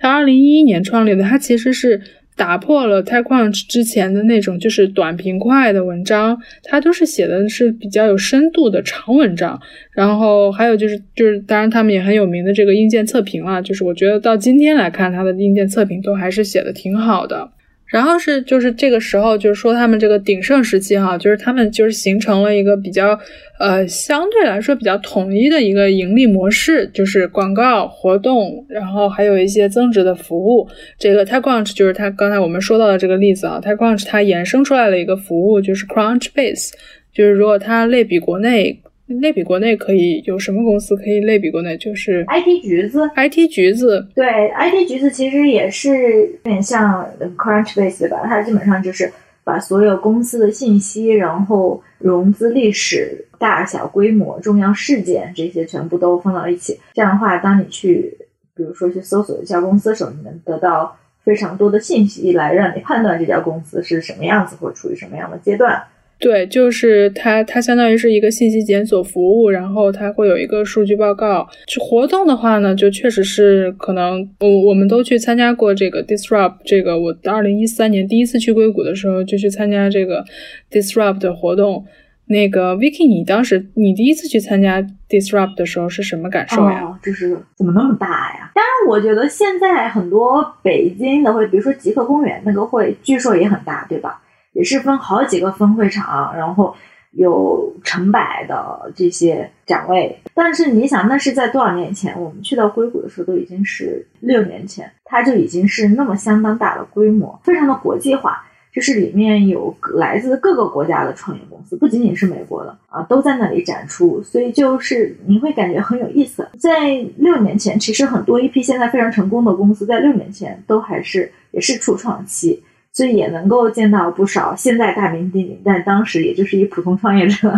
[0.00, 2.00] 他二零一一年创立的，他其实是。
[2.36, 9.60] 打破了 TechCrunch 之前的那种就是短平快的文章，它都是写的是比较有深度的长文章。
[9.92, 17.50] 然后还有就是就是，当然他们也很有名的这个硬件测评啊，就是我觉得到今天来看，它的硬件测评都还是写的挺好的。
[17.90, 23.18] 然后是就是这个时候，就是说他们这个鼎盛时期哈，就是他们就是形成了一个比较
[23.58, 30.68] 呃相对来说比较统一的一个盈利模式，就是广告活动，然后还有一些增值的服务。
[30.98, 36.70] 这个 TechCrunch 就是他刚才我们说到的这个例子啊，TechCrunch 它衍生出来了一个服务，就是 Crunchbase，
[37.12, 38.80] 就是如果它类比国内。
[39.18, 41.76] 类比国内可以有什么公司可以类比国内？
[41.76, 56.78] 就是 IT 橘子，IT 橘子，对，IT 橘子其实也是有点像 Crunchbase 吧，它基本上就是把所有公司的信息，然后融资历史、大小规模、重要事件这些全部都放到一起。
[56.94, 58.16] 这样的话，当你去，
[58.54, 65.82] 比如说去搜索一家公司的时候，你能得到非常多的信息，来让你判断这家公司是什么样子或处于什么样的阶段。
[66.20, 71.48] 对，就是它，它相当于是一个信息检索服务，然后它会有一个数据报告。
[71.66, 80.22] 就活动的话呢，就确实是可能，我我们都去参加过这个 Disrupt，这个我二零一三年第一次去硅谷的时候就去参加这个
[80.70, 81.86] Disrupt 的活动。
[82.26, 86.96] 那个 Vicky，你当时你第一次去参加 Disrupt 的时候是什么感受呀？
[87.02, 88.06] 就是怎么那么大
[88.38, 88.52] 呀？
[88.54, 94.20] 当然，我觉得现在很多北京的会，比如说极客公园那个会，据说也很大，对吧？
[94.52, 96.74] 也是分好几个分会场，然后
[97.12, 100.18] 有成百的这些展位。
[100.34, 102.18] 但是你想，那是在多少年前？
[102.20, 108.44] 我们去到硅谷的时候都已经是六年前，它就已经是那么相当大的规模，非常的国际化。
[108.72, 114.22] 就是里面有来自各个国家的创业公司，不仅仅是美国的啊，都在那里展出。
[114.22, 116.48] 所以就是你会感觉很有意思。
[116.56, 122.62] 在六年前，其实很多一批现在非常成功的公司在六年前都还是也是初创期。
[122.92, 127.52] 所以也能够见到不少现在大名鼎鼎，但当时也就是一普通创业者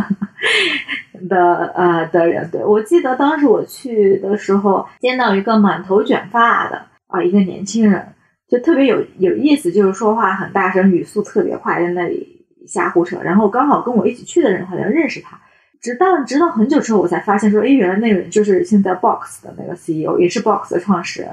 [1.29, 2.51] 的呃的人。
[2.51, 8.07] 对我记得当时我去的时候，见到一个满头卷发的啊一个年轻人，
[8.47, 13.19] 就特别有有意思，就是说话很大声，语速特别快，在那里瞎胡扯。
[13.23, 15.41] 然后刚好跟我一起去的人好像认识他，
[15.81, 21.31] 直到直到很久之后，我才发现说，哎，原来那个人就是现在 Box 的那个 CEO，也是 Box 的创始人。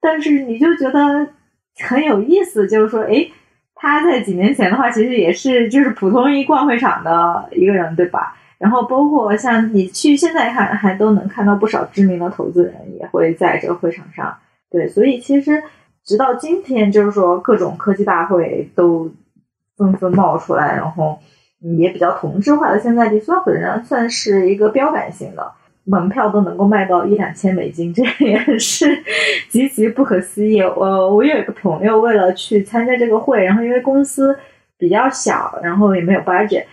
[0.00, 1.28] 但是你就觉得
[1.80, 3.28] 很有意思，就是说，哎。
[3.82, 8.32] 他在几年前的话，其实也是就是普通一逛会场的一个人，对吧？
[8.56, 14.32] 然后包括像你去现在看，还都能看到不少知名的投资人也会在这个会场上。
[14.70, 15.60] 对，所以其实
[16.04, 19.10] 直到今天，就是说各种科技大会都
[19.76, 21.18] 纷纷冒出来，然后
[21.76, 22.78] 也比较同质化的。
[22.78, 25.50] 现在 Disrupt 仍算是一个标杆性的。
[25.84, 28.86] 门票都能够卖到一两千美金，这也是
[29.48, 30.60] 极其不可思议。
[30.62, 34.38] 我我有一个朋友为了去参加这个会，然后因为公司
[34.78, 36.64] 比较小，然后也没有 budget，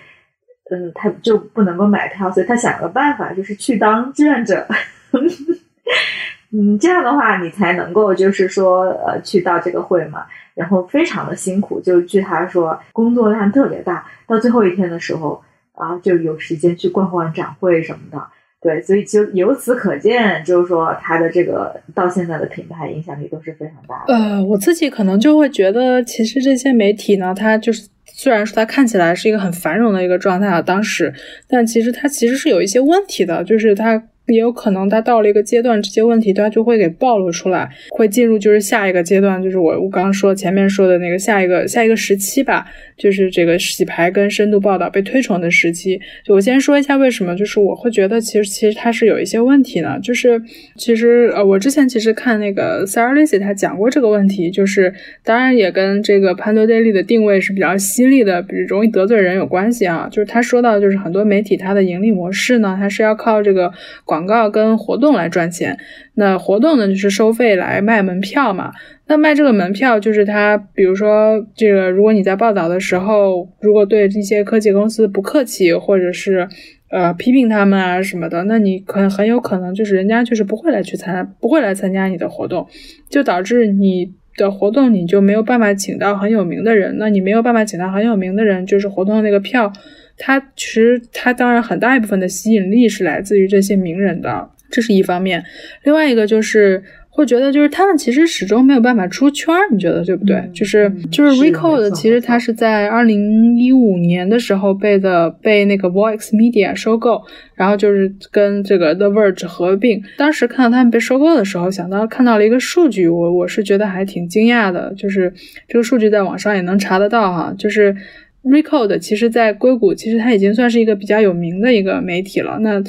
[0.70, 4.68] 嗯，他就不能够买票，所以他想了个办法，就是去当志愿者。
[6.52, 15.44] 嗯，这样的话你才能够就是说呃去到这个会嘛，然后非常的辛苦，就据他说工作量特别大，到最后一天的时候
[15.74, 18.24] 啊就有时间去逛逛展会什么的。
[18.62, 24.14] 对，所以就由此可见，就是说他的这个到现在的品牌影响力都是非常大的。
[24.14, 31.14] 呃，我自己可能就会觉得，其实这些媒体呢，它就是虽然说它看起来是一个很繁荣的一个状态啊，当时，
[31.48, 34.04] 但其实它其实是有一些问题的，就是它。
[34.30, 42.66] 也有可能他到了一个阶段，这些问题他就会给暴露出来，会进入就是下一个阶段，就是我我刚刚说前面说的那个下一个下一个时期吧，
[42.96, 46.00] 就是这个洗牌跟深度报道被推崇的时期。
[46.24, 50.42] 就我先说一下为什么，就是我会觉得其实其实它是有一些问题呢，就是
[50.78, 60.08] 其实呃我之前其实看那个 Sarah Lacy 他讲过这个问题，就是当然也跟这个潘多 Daily 的定位是比较犀利的，比容易得罪人有关系啊。
[60.12, 63.72] 就是他说到就是很多媒体它的盈利模式呢，它是要靠这个
[64.06, 64.19] 广。
[64.20, 65.78] 广告跟活动来赚钱，
[66.16, 68.74] 那活动呢就是收费来卖门票嘛。
[69.08, 76.50] 那卖这个门票就是他，比如说这个，如果你在报道的时候，如果对这些科技公司不客气，或者是
[76.92, 82.68] 呃批评他们啊什么的，那你可能很有可能就是人家就是不会来去参，不会来参加你的活动，
[83.10, 86.98] 就导致你的活动你就没有办法请到很有名的人。
[87.00, 89.72] 那你没有办法请到很有名的人，就是活动的那个票。
[90.20, 95.42] 它其实，它当然很大一部分的吸引力是来自于这些名人的，这是一方面。
[95.84, 100.44] 另外一个就是会觉得，就是他们其实始终没有办法出圈，你觉得对不对？
[100.54, 107.22] 就是就是 Recode，其实它是在二零一五年的时候被的被那个 Vox Media 收购，
[107.56, 110.04] 然后就是跟这个 The Verge 合并。
[110.18, 115.34] 当时看到他们被收购的时候，想到看到了一个数据，我我是觉得还挺惊讶的，就是
[115.68, 117.96] 这个数据在网上也能查得到哈，就是。
[118.44, 122.58] Recode 其实，在硅谷，其实它已经算是一个比较有名的一个媒体了。
[122.62, 122.82] 那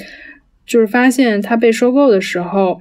[0.65, 2.81] 就是发现它被收购的时候，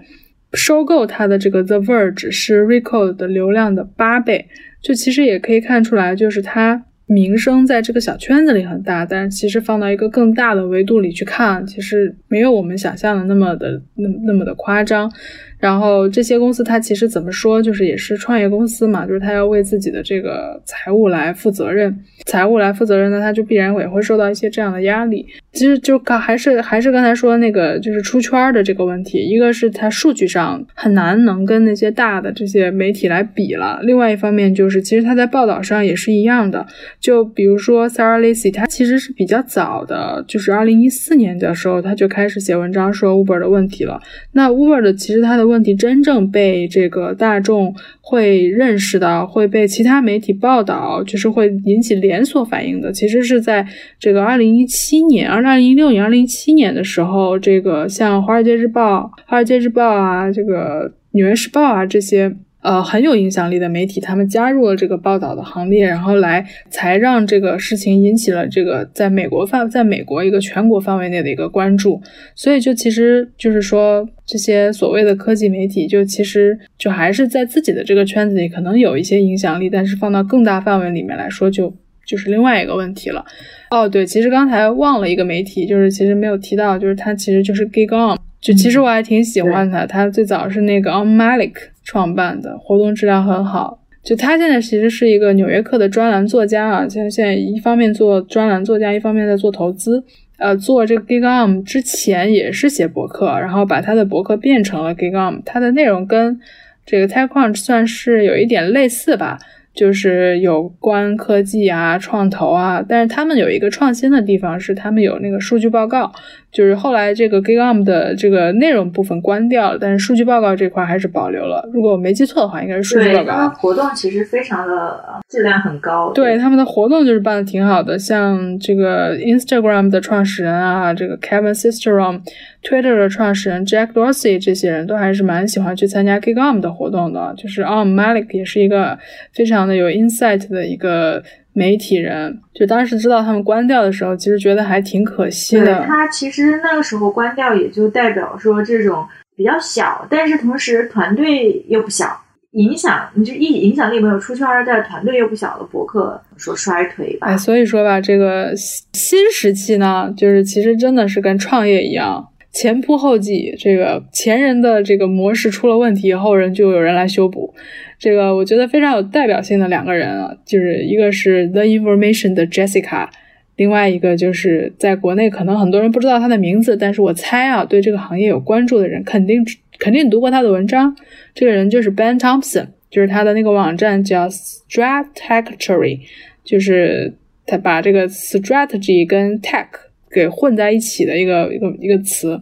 [0.54, 4.48] 收购它的这个 The Verge 是 Record 的流量的八倍。
[4.82, 15.12] 就其实也可以看出来，就是它名声在这个小圈子里很大，但是其实放到一个更大的维度里去看，其实没有我们想象的那么的那那么的夸张。
[15.60, 21.96] 然后这些公司它其实怎么说，就是也是创业公司嘛，就是它要为自己的这个财务来负责任，
[22.26, 25.26] 财务来负责任呢，它就必然也会受到一些这样的压力。
[25.52, 36.66] 其实就刚还是还是刚才说那个就是出圈的这个问题，一个是它数据上很难能跟那些大的这些媒体来比了，另外一方面就是其实它在报道上也是一样的，
[37.00, 44.00] 就比如说 Sarah Lacy，它其实是比较早的，就是二零一四年的时候，他就开始写文章说 Uber 的问题了。
[44.32, 53.68] 那 Uber 的其实它的问题真正被这个大众会认识到，会被其他媒体报道，就是会引起连锁反应的，其实是在
[54.00, 62.36] 这个二零一七年、二零一六年、二零一七年的时候，这个像《华尔街日报》、《华尔街日报》啊，这个《纽约时报》啊这些。
[62.62, 72.02] 呃，很有影响力的媒体，他们加入了这个报道的行列，然后来才让这个事情引起了这个在美国范，在美国一个全国范围内的一个关注。
[72.36, 81.74] 所以就其实就是说，这些所谓的科技媒体，就其实就还是在自己的这个圈子里可能有一些影响力，但是放到更大范围里面来说，就
[82.06, 83.26] 就是另外一个问题了。
[83.72, 91.54] 哦，对，其实刚才忘了一个媒体，就是其实没有提到，就是它其实就是 Gigom，就其实我还挺喜欢它，它最早是那个 On Malik。
[91.86, 100.04] 创办的活动质量很好，就他现在其实是一个《纽约客》的专栏作家啊，现在现在一方面做专栏作家，一方面在做投资。
[100.40, 106.40] 呃，做这个 Gigam 之前也是写博客，然后把他的博客变成了 Gigam，它的内容跟
[106.86, 109.38] 这个 TechCrunch 算是有一点类似吧。
[109.72, 116.12] 就是有关科技啊、创投啊，但是他们有一个创新的地方是，他们有那个数据报告。
[116.52, 121.68] 就是后来这个 Gigam 的这个内容部分关掉了，但是数据报告这块还是保留了。
[121.74, 123.48] 如果我没记错的话，应该是数据报告。
[123.48, 126.12] 对，活动其实非常的质量很高。
[126.14, 132.22] 对，他们的活动就是办的挺好的，像这个 Instagram 的创始人啊，这个 Kevin Systrom。
[132.62, 139.00] Twitter 的创始人 Jack Dorsey 这些人都还是蛮喜欢去参加 Gigam 的活动的，就是 On Malik 也是一个
[139.32, 141.24] 非常的有 insight 的一个
[141.60, 142.40] 媒体人。
[142.54, 145.84] 就当时知道他们关掉的时候，其实觉得还挺可惜的。
[145.86, 149.06] 他其实那个时候关掉，也就代表说这种
[149.36, 152.20] 比较小，但是同时团队又不小，
[152.52, 157.28] 影响你就影影响力没有出圈，但团队又不小的博客说衰退吧。
[157.28, 162.29] 哎，所以说吧，这个新时期呢，就是其实真的是跟创业一样。
[162.52, 167.54] 前仆后继，这个前人的这个模式出了问题，后人就有人来修补。
[168.00, 173.08] 这个我觉得非常有代表性的两个人啊，就是一个是 The Information 的 Jessica，
[173.56, 179.46] 另外一个就是在国内可能很多人不知道他的名字，但是我猜啊，对这个行业有关注的人肯定
[179.78, 180.96] 肯定读过他的文章。
[181.36, 186.00] 这个人就是 Ben Thompson，就是他的那个网站叫 Strategy，
[186.44, 187.14] 就是
[187.46, 189.68] 他把这个 strategy 跟 tech。
[190.12, 192.40] 给混在一起的一个一个一个词，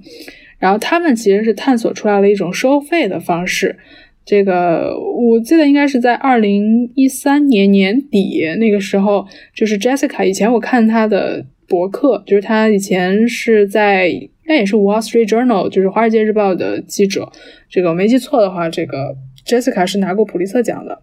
[0.60, 3.78] 然后他们其实是探索出来了一种收费的方式。
[4.26, 17.32] 这个我记得应该是在二零一三年年底那个时候，就是 Jessica 以前我看她的博客，就是她以前是在应该也是 Wall Street Journal，就是华尔街日报的记者。
[17.70, 19.16] 这个我没记错的话，这个
[19.46, 21.00] Jessica 是拿过普利策奖的。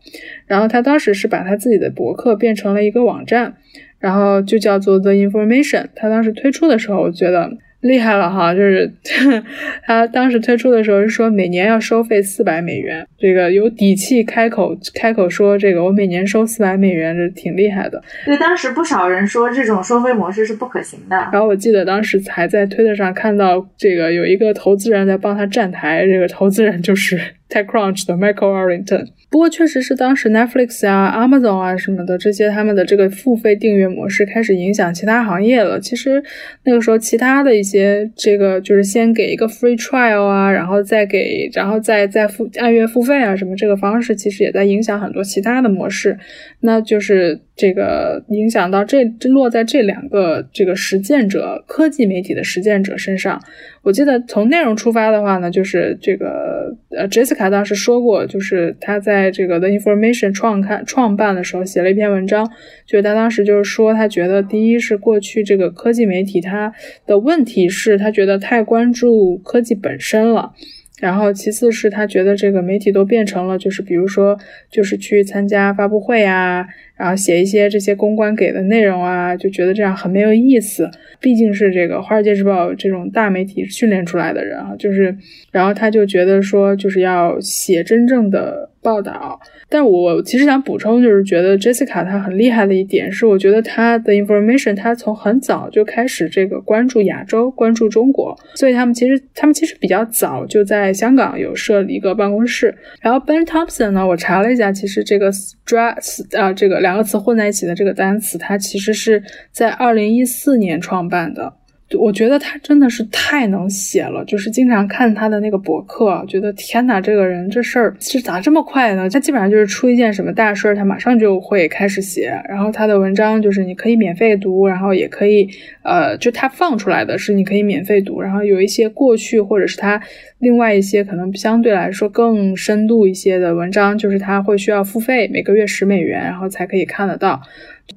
[0.46, 3.56] 然后她当时是把她自己的博客变成了一个网站。
[4.04, 7.50] 然后就叫做 The Information，他当时推出的时候，我觉得
[7.80, 8.92] 厉害了哈，就是
[9.82, 18.02] 他当时推出的时候是说每年要收费四百美元，这个有底气开口开口说这个我每年收四百美元，这挺厉害的。
[18.26, 21.16] 对，当时不少人说这种收费模式是不可行的。
[21.32, 27.18] 然后我记得当时还在推特上看到这个有一个投资人在帮他站台，这个投资人就是
[27.48, 29.06] TechCrunch 的 Michael Arrington。
[29.30, 35.80] 不过确实是当时 Netflix 啊、Amazon 啊什么的这些他们的这个付费订阅模式开始影响其他行业了。
[35.80, 36.22] 其实
[36.64, 46.16] 那个时候其他的一些这个就是先给一个 free trial 啊，然后再给，然后再再付按月付费啊什么这个方式，其实也在影响很多其他的模式。
[46.60, 53.40] 那就是这个影响到这这落在这两个这个实践者科技媒体的实践者身上。
[53.84, 62.50] 我记得从内容出发的话呢，就是这个呃，Jessica 当时说过，就是他在这个 The Information 创刊创办的时候写了一篇文章，
[62.86, 66.72] 就是他当时就是说，他觉得第一是过去这个科技媒体他
[67.06, 70.54] 的问题是他觉得太关注科技本身了。
[71.00, 74.38] 然后，其次是他觉得这个媒体都变成了，就是比如说，
[74.70, 76.64] 就是去参加发布会啊，
[76.96, 80.88] 然后写一些这些公关给的内容啊，就觉得这样很没有意思。
[81.20, 85.16] 毕竟是这个《华尔街日报》这种大媒体训练出来的人啊，就是，
[85.50, 89.40] 然后他就觉得说，就是要写真正的报道。
[89.68, 102.72] 但我其实想补充，就是觉得 Jessica 她很厉害的一点是，我觉得她的 information 她从很早就开始这个关注亚洲、关注中国，所以他们其实他们其实比较早就在香港有设立一个办公室。
[103.00, 111.54] 然后 Ben Thompson 呢，我查了一下，其实这个 stress 啊这个两个词混在一起的这个单词，它其实是在二零一四年创办的。
[111.96, 119.08] 我觉得他真的是太能写了，就是经常看他的那个博客，觉得天哪，这个人这事儿是咋这么快呢？
[119.08, 122.32] 他基本上就是出一件什么大事儿，他马上就会开始写。
[122.48, 125.48] 然后他的文章就是你可以免费读，然后也可以，
[125.82, 128.20] 呃，就他放出来的是你可以免费读。
[128.20, 130.00] 然后有一些过去或者是他
[130.38, 137.40] 另外一些可能相对来说更深度一些的文章，就是他会需要付费，每个月十美元，然后才可以看得到。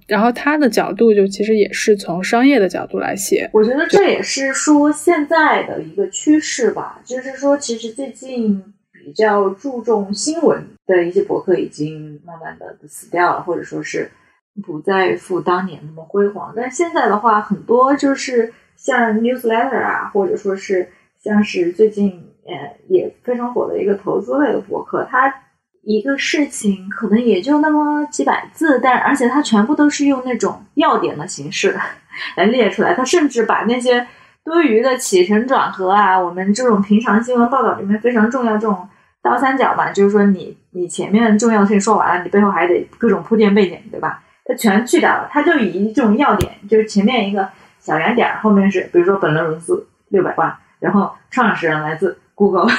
[0.08, 8.64] 然后他的角度就其实也是从商业的角度来写，我觉得这也是说现在的一个趋势吧，就是说其实最近
[8.94, 14.10] 比较注重新闻的一些博客已经慢慢的死掉了，或者说是
[14.66, 16.54] 不再复当年那么辉煌。
[16.56, 20.90] 但现在的话，很多就是像 newsletter 啊，或者说是
[21.22, 22.12] 像是最近
[22.46, 25.34] 呃也非常火的一个投资类的博客，它。
[25.90, 31.80] 一个事情可能也就那么几百字，但而且它全部都是用那种要点的形式
[32.36, 32.94] 来列出来。
[32.94, 34.06] 它甚至把那些
[34.44, 38.86] 多余的起承转合啊，我们这种平常新闻报道里面非常重要这种
[39.24, 44.22] 倒三角嘛，就是说你你前面重要性说完了，你背后还得各种铺垫背景，对吧？
[44.44, 47.48] 它全去掉了，它就以这种要点，就是前面一个
[47.80, 52.70] 小圆点，后面是比如说本轮融资六百万，然后创始人来自 Google，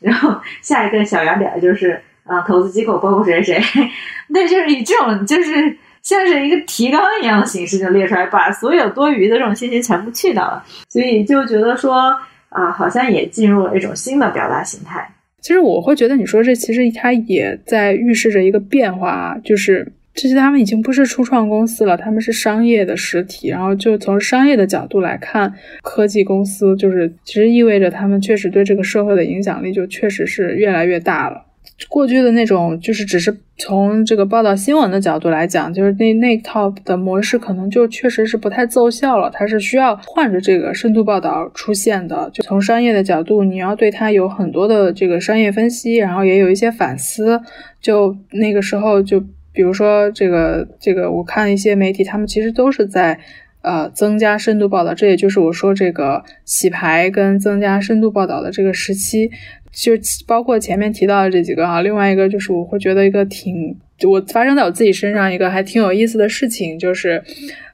[0.00, 2.02] 然后下一个小圆点就是。
[2.28, 3.58] 啊，投资机构包括谁谁，
[4.32, 12.14] 对，就是以这种就是像是一个提纲一样的形式就列出来，把所有多余的这种信息全部去掉了，所以就觉得说
[12.50, 15.10] 啊，好像也进入了一种新的表达形态。
[15.40, 25.52] 其实我会觉得你说这其实它也在预示着一个变化，就是这些他们已经不是初创公司了，他们是商业的实体，然后就从商业的角度来看，
[25.82, 31.44] 科技公司就是其实意味着他们确实对这个社会的影响力就确实是越来越大了。
[31.88, 39.30] 过去的那种，就是只是从这个报道新闻的角度来讲，就是那那套的模式可能就确实是不太奏效了。
[39.32, 42.28] 它是需要换着这个深度报道出现的。
[42.34, 47.40] 就从商业的角度，你要对它有很多的这个商业分析，然后也有一些反思。
[47.80, 49.20] 就那个时候，就
[49.52, 53.18] 比如说这个这个，我看一些媒体，他们其实都是在
[53.62, 54.94] 呃增加深度报道。
[54.94, 59.30] 这也就是我说这个洗牌跟增加深度报道的这个时期。
[59.72, 59.92] 就
[60.26, 63.76] 包括前面提到的这几个啊，另外一个就是我会觉得一个挺，
[64.08, 67.22] 我发生在我自己身上一个还挺有意思的事情，就是，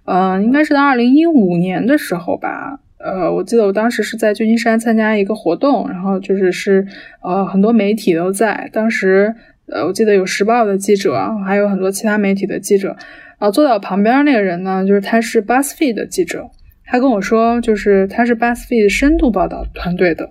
[0.05, 6.87] 嗯，应该是在二零一五年的时候吧，呃，我记得我当时是在旧金山参加一个活动，然后就是是
[7.23, 9.35] 呃很多媒体都在，当时
[9.67, 11.17] 呃我记得有时报的记者，
[11.47, 12.89] 还有很多其他媒体的记者，
[13.39, 16.51] 然后，坐在我旁边那个人呢，就是他是 BuzzFeed 的记者，
[16.85, 20.31] 他跟我说，就是他是 BuzzFeed 深度报道团队的。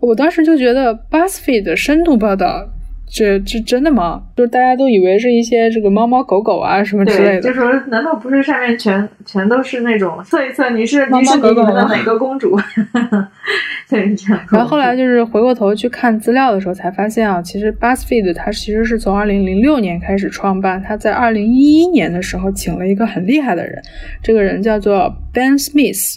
[0.00, 2.66] 我当时就觉得 BuzzFeed 的深度报道，
[3.12, 4.22] 这这真的吗？
[4.36, 7.42] 就是大家都以为是一些这个猫猫狗狗啊什么之类的。
[7.42, 12.56] 就说难道不是上面全全都是那种测一测你是你是你们的哪个公主？
[13.90, 14.40] 对，这样。
[14.52, 23.82] 然后后来就是回过头去看资料的时候，才发现啊，其实 BuzzFeed 它其实是从二零零六年开始创办，它在二零一一年的时候请了一个很厉害的人，
[24.22, 26.16] 这个人叫做 Ben Smith。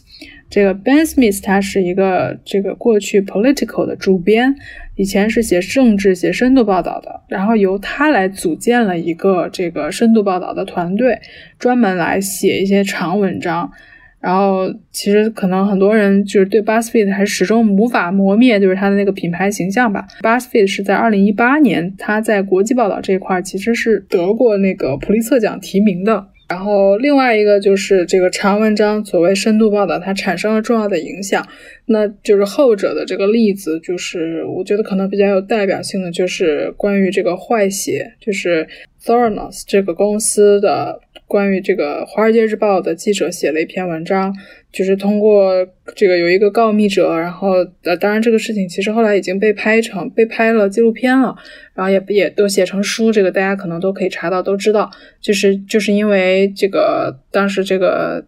[0.54, 4.54] 这个 Ben Smith 他是一个这个过去 Political 的主编，
[4.96, 11.20] 以前是写政治、写深度报道的，然后由他来组建了一个这个深度报道的团队，
[11.58, 13.72] 专门来写一些长文章。
[14.20, 20.06] 然后其实可能很多人就是对 BuzzFeed 还始终无法磨灭，就是他的那个品牌形象吧。
[20.22, 26.28] BuzzFeed 是在二零一八年，他在国际报道这一块其实是得过那个普利策奖提名的。
[26.54, 31.44] 然后另外一个就是这个长文章，所谓深度报道，它产生了重要的影响。
[31.88, 38.68] 那就是后者的这个例子，就是我觉得可能比较有代表性的，就是关于这个坏血，就是
[39.04, 41.00] Theranos 这个公司的。
[41.28, 44.34] 关于这个《华尔街日报》的记者写了一篇文章，
[44.72, 47.54] 就是通过这个有一个告密者，然后
[47.84, 51.36] 呃，当然这个事情其实后来已经被拍成被拍了纪录片了，
[51.74, 58.26] 然后也也都写成书，这个大家可能都可以查到，都知道，就是就是因为这个当时这个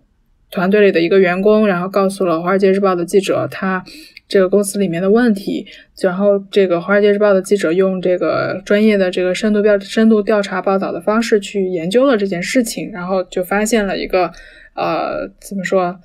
[0.49, 3.83] 团队里的一个员工，然后告诉了《华尔街日报》的记者，他。
[4.27, 5.65] 这个公司里面的问题，
[6.01, 14.31] 然后这个《华尔街日报》的记者用这个专业的这个深度调深度调查报道的方式去研究了这件事情，然后就发现了一个，
[14.75, 15.99] 呃，怎么说，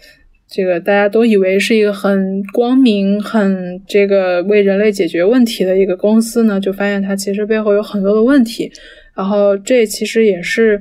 [0.46, 8.70] 这个大家都以为是一个很光明、很这个为人类解决问题的一个公司呢，就发现它其实背后有很多的问题。
[9.14, 10.80] 然后这其实也是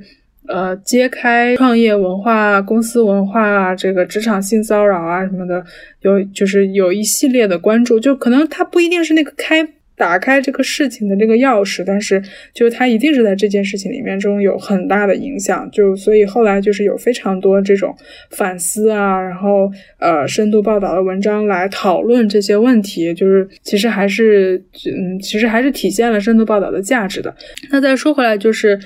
[0.50, 5.64] 呃揭开创业文化、公司文化啊，这个职场性骚扰啊什么的，
[6.02, 7.97] 有就是有一系列的关注。
[8.00, 9.68] 就可能它不一定是那个开。
[10.00, 12.24] 打开这个事情的这个钥匙，但是
[12.54, 17.93] 就是它一定是在这件事情里面中有很大的影响，就所以后来就是有非常多这种
[18.30, 24.58] 反思啊，然后呃深度报道的文章来讨论这些问题，就是其实还是
[24.89, 27.36] 嗯其实还是体现了深度报道的价值的。
[27.70, 28.80] 那再说回来，就是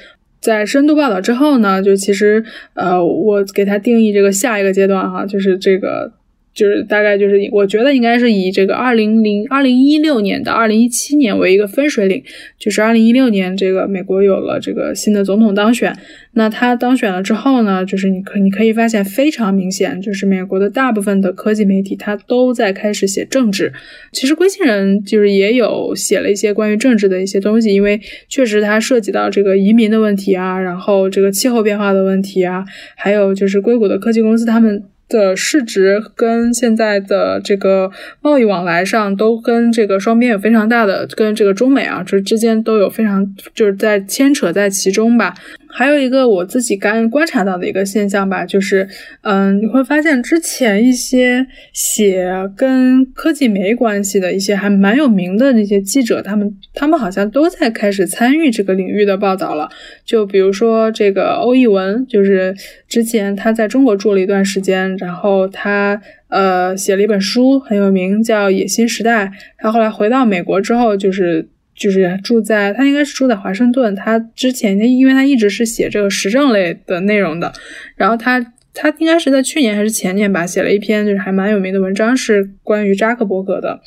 [0.43, 6.11] 在深度报道之后呢，就其实呃我给它定义这个下一个阶段哈，就是这个。
[6.53, 12.23] 就是大概就是，我觉得应该是以这个二零零二零一六年到二零一七年为一个分水岭。
[12.59, 15.93] 就是二零一六年，这个美国有了这个新的总统当选。
[16.35, 23.73] 那他当选了之后呢，就是你可你可以发现非常明显，就是美国的大部分的科技媒体，它都在开始写政治。
[24.13, 27.99] 其实归信人就是也有写了一些关于政治的一些东西，因为
[28.29, 32.63] 确实它涉及到这个移民的问题啊，然后这个气候变化的问题啊，
[32.95, 34.83] 还有就是硅谷的科技公司他们。
[35.13, 37.91] 的市值跟现在的这个
[38.21, 45.35] 贸易往来上，都跟这个双边有非常大的，跟这个中美啊，就是之间都有非常就是在牵扯在其中吧。
[45.75, 48.87] 还有一个我自己刚观察到的一个现象吧，就是，
[49.21, 59.67] 嗯，你会发现之前一些写跟科技没关系的一些还蛮有名的那些记者，他们他们好像都在开始参与这个领域的报道了。
[60.05, 62.55] 就比如说这个欧义文，就是
[62.87, 69.25] 之前他在中国住了一段时间，然后他呃写了一本书很有名，叫《野心时代》。
[69.57, 71.49] 他后来回到美国之后，就是。
[71.75, 73.93] 就是住在他应该是住在华盛顿。
[73.95, 77.51] 他之前因为他一直是写这个时政类的内容的，
[77.95, 78.39] 然后他
[78.73, 83.79] 他应该是在去年还是前年吧，写了一篇就是还蛮有名的文章，是关于扎克伯格的。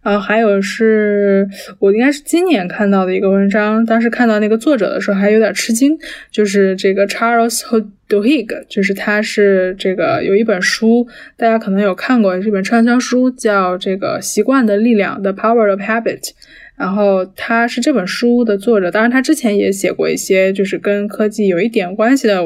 [0.00, 1.46] 然后还有是
[1.80, 5.98] 我应该是今年看到的一个文章，当时看到那个作者的时候还有点吃惊，
[6.30, 7.62] 就是这个 Charles
[8.08, 11.06] Duhigg，就是他是这个有一本书，
[11.36, 16.30] 大家可能有看过这本畅销书，叫这个习惯的力量，The Power of Habit。
[16.78, 22.40] 然后他是这本书的作者，当然他之前也写过一些就是跟科技有一点关系的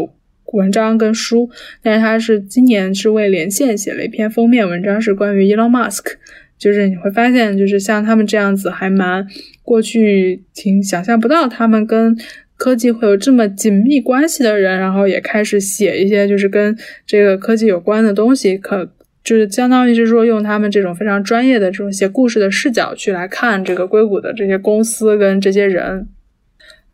[0.47, 1.51] 文章跟书，
[1.83, 6.15] 但是他是今年是为连线写了一篇封面文章，是关于 Elon Musk，
[6.59, 9.27] 就是你会发现就是像他们这样子还蛮
[9.63, 12.17] 过去挺想象不到他们跟
[12.57, 16.75] 科技会有这么紧密关系的人，然后也开始写一些就是跟
[17.07, 18.91] 这个科技有关的东西，可。
[19.25, 26.09] 就是相当于是说，用他们这种非常专业的这种写故事的视角去来看这个硅谷的这些公司跟这些人。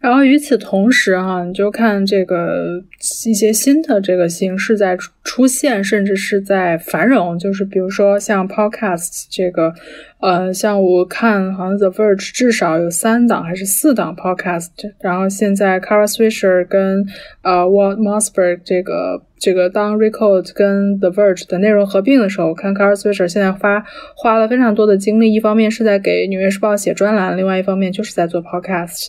[0.00, 2.80] 然后与此同时，哈，你就看这个
[3.26, 7.36] 一些新的这个形式在出现，甚至是在繁荣。
[7.36, 9.74] 就是比如说像 Podcast 这个，
[10.20, 14.68] 呃，像我看好像 The Verge 至少有三档还是四档 Podcast。
[15.00, 17.04] 然后现在 Kara Swisher 跟
[17.42, 23.84] 呃 Walt Mossberg 这个这个当 Record 跟 The Verge 的内容合并的时候，我看 Carl Swisher 现在花
[24.16, 29.08] 花了非常多的精力，一方面是在给纽约时报写专栏，另外一方面就是在做 Podcast。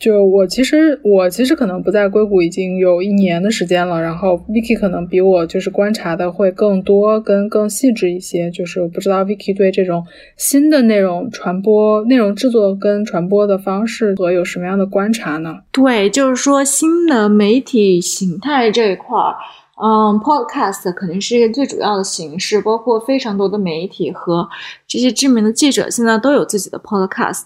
[0.00, 8.50] 就我其实我其实可能不在硅谷已经有一年的时间了，然后 Vicky 可能比我就是观察的会更多跟更细致一些。
[8.50, 10.06] 就是我不知道 Vicky 对这种
[10.38, 15.58] 新的内容传播、内容制作跟传播的方式和有什么样的观察呢？
[15.70, 19.34] 对，就是说新的媒体形态这一块儿。
[19.82, 24.46] 嗯，Podcast 肯定是一个最主要的形式，包括非常多的媒体和
[24.86, 27.44] 这些知名的记者现在都有自己的 Podcast。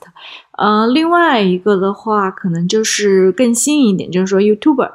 [0.56, 4.92] 呃，另外一个的话，可能就是更新一点，就是说 YouTuber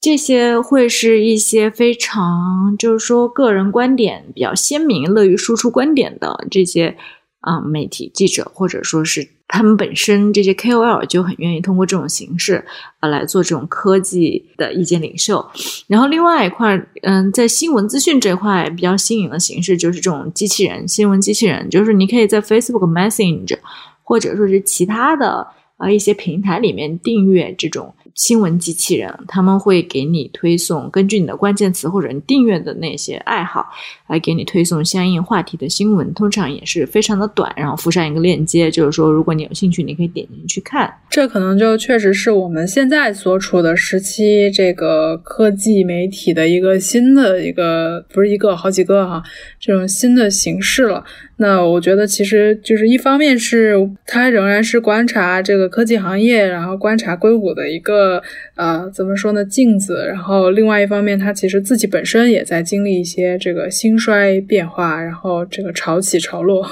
[0.00, 6.96] 这些会是一些非常就是说个人观点比较鲜明、乐于输出观点的这些
[7.40, 9.28] 啊媒体记者，或者说是。
[9.48, 12.64] 他们本身这些 KOL 就很愿意通过这种形式
[12.98, 15.46] 啊来做这种科技的意见领袖。
[15.86, 23.58] 然后另外一块，嗯，在新闻资讯这块比较新颖的形式就是这种机器人新闻机器人，就是你可以在 Facebook Messenger
[24.06, 25.44] 或者说是其他的
[25.76, 27.92] 啊一些平台里面订阅这种。
[28.14, 33.66] 新闻机器人，他们会给你推送，根据你的关键词或者你订阅的那些爱好，
[34.06, 40.90] 来给你推送相应话题的新闻，通常也是非常的短，然后附上一个链接，就是说如果你有兴趣，你可以点进去看。
[41.10, 49.22] 这可能就确实是我们现在所处的时期，这个科技媒体的一个新的一个，不是一个，好几个哈，
[49.60, 51.04] 这种新的形式了。
[51.38, 53.76] 那我觉得其实就是一方面是
[54.06, 58.22] 他仍然是观察这个科技行业，然后观察硅谷的一个
[58.54, 66.62] 呃怎么说呢镜子，然后另外一方面他其实自己本身也在经历一些这个兴衰变化，然后这个潮起潮落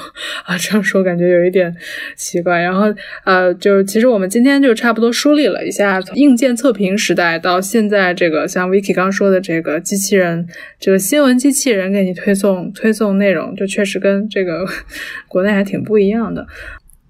[0.45, 1.71] 啊，这样说感觉有一点
[2.17, 2.59] 奇怪。
[2.59, 2.91] 然后
[3.23, 10.47] 呃，就是其实我们今天就差不多梳理了一下从硬件测评时代到现在这个像 Vicky 刚说的这个机器人，
[10.79, 14.54] 这个新闻机器人给你推送推送内容，就确实跟这个。
[15.27, 16.45] 国内还挺不一样的。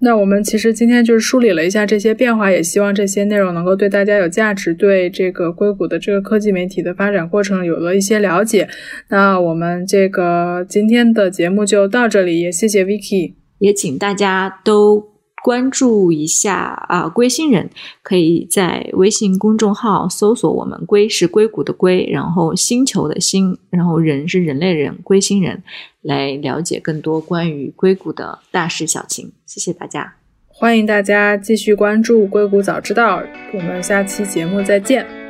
[0.00, 8.68] 那我们其实今天就是梳理了一下这些变化，也希望这些内容能够对大家有价值，对这个硅谷的这个科技媒体的发展过程有了一些了解。
[9.08, 15.15] 那我们这个今天的节目就到这里，也谢谢 Vicky，也请大家都。
[15.46, 16.54] 关注一下
[16.88, 17.70] 啊，龟星人
[18.02, 25.62] 可以在微信公众号搜索我们“龟”是硅谷的“龟”，然后星球的“星”，然后人是人类人，龟星人
[26.02, 29.30] 来了解更多关于硅谷的大事小情。
[29.46, 30.16] 谢谢大家，
[30.48, 33.22] 欢迎大家继续关注硅谷早知道，
[33.54, 35.25] 我们下期节目再见。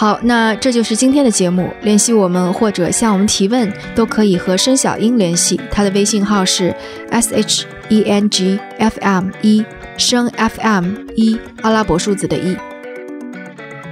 [0.00, 1.68] 好，那这就是今天的节目。
[1.82, 6.74] 联系我们或者向我们提问，都可以和申小英联系，她的微信号是
[7.10, 9.62] s h e n g f m 一，
[9.98, 12.56] 升 f m 一，阿拉伯数字的一。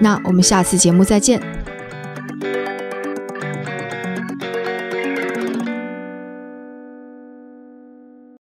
[0.01, 1.43] 那我们下次节目再见。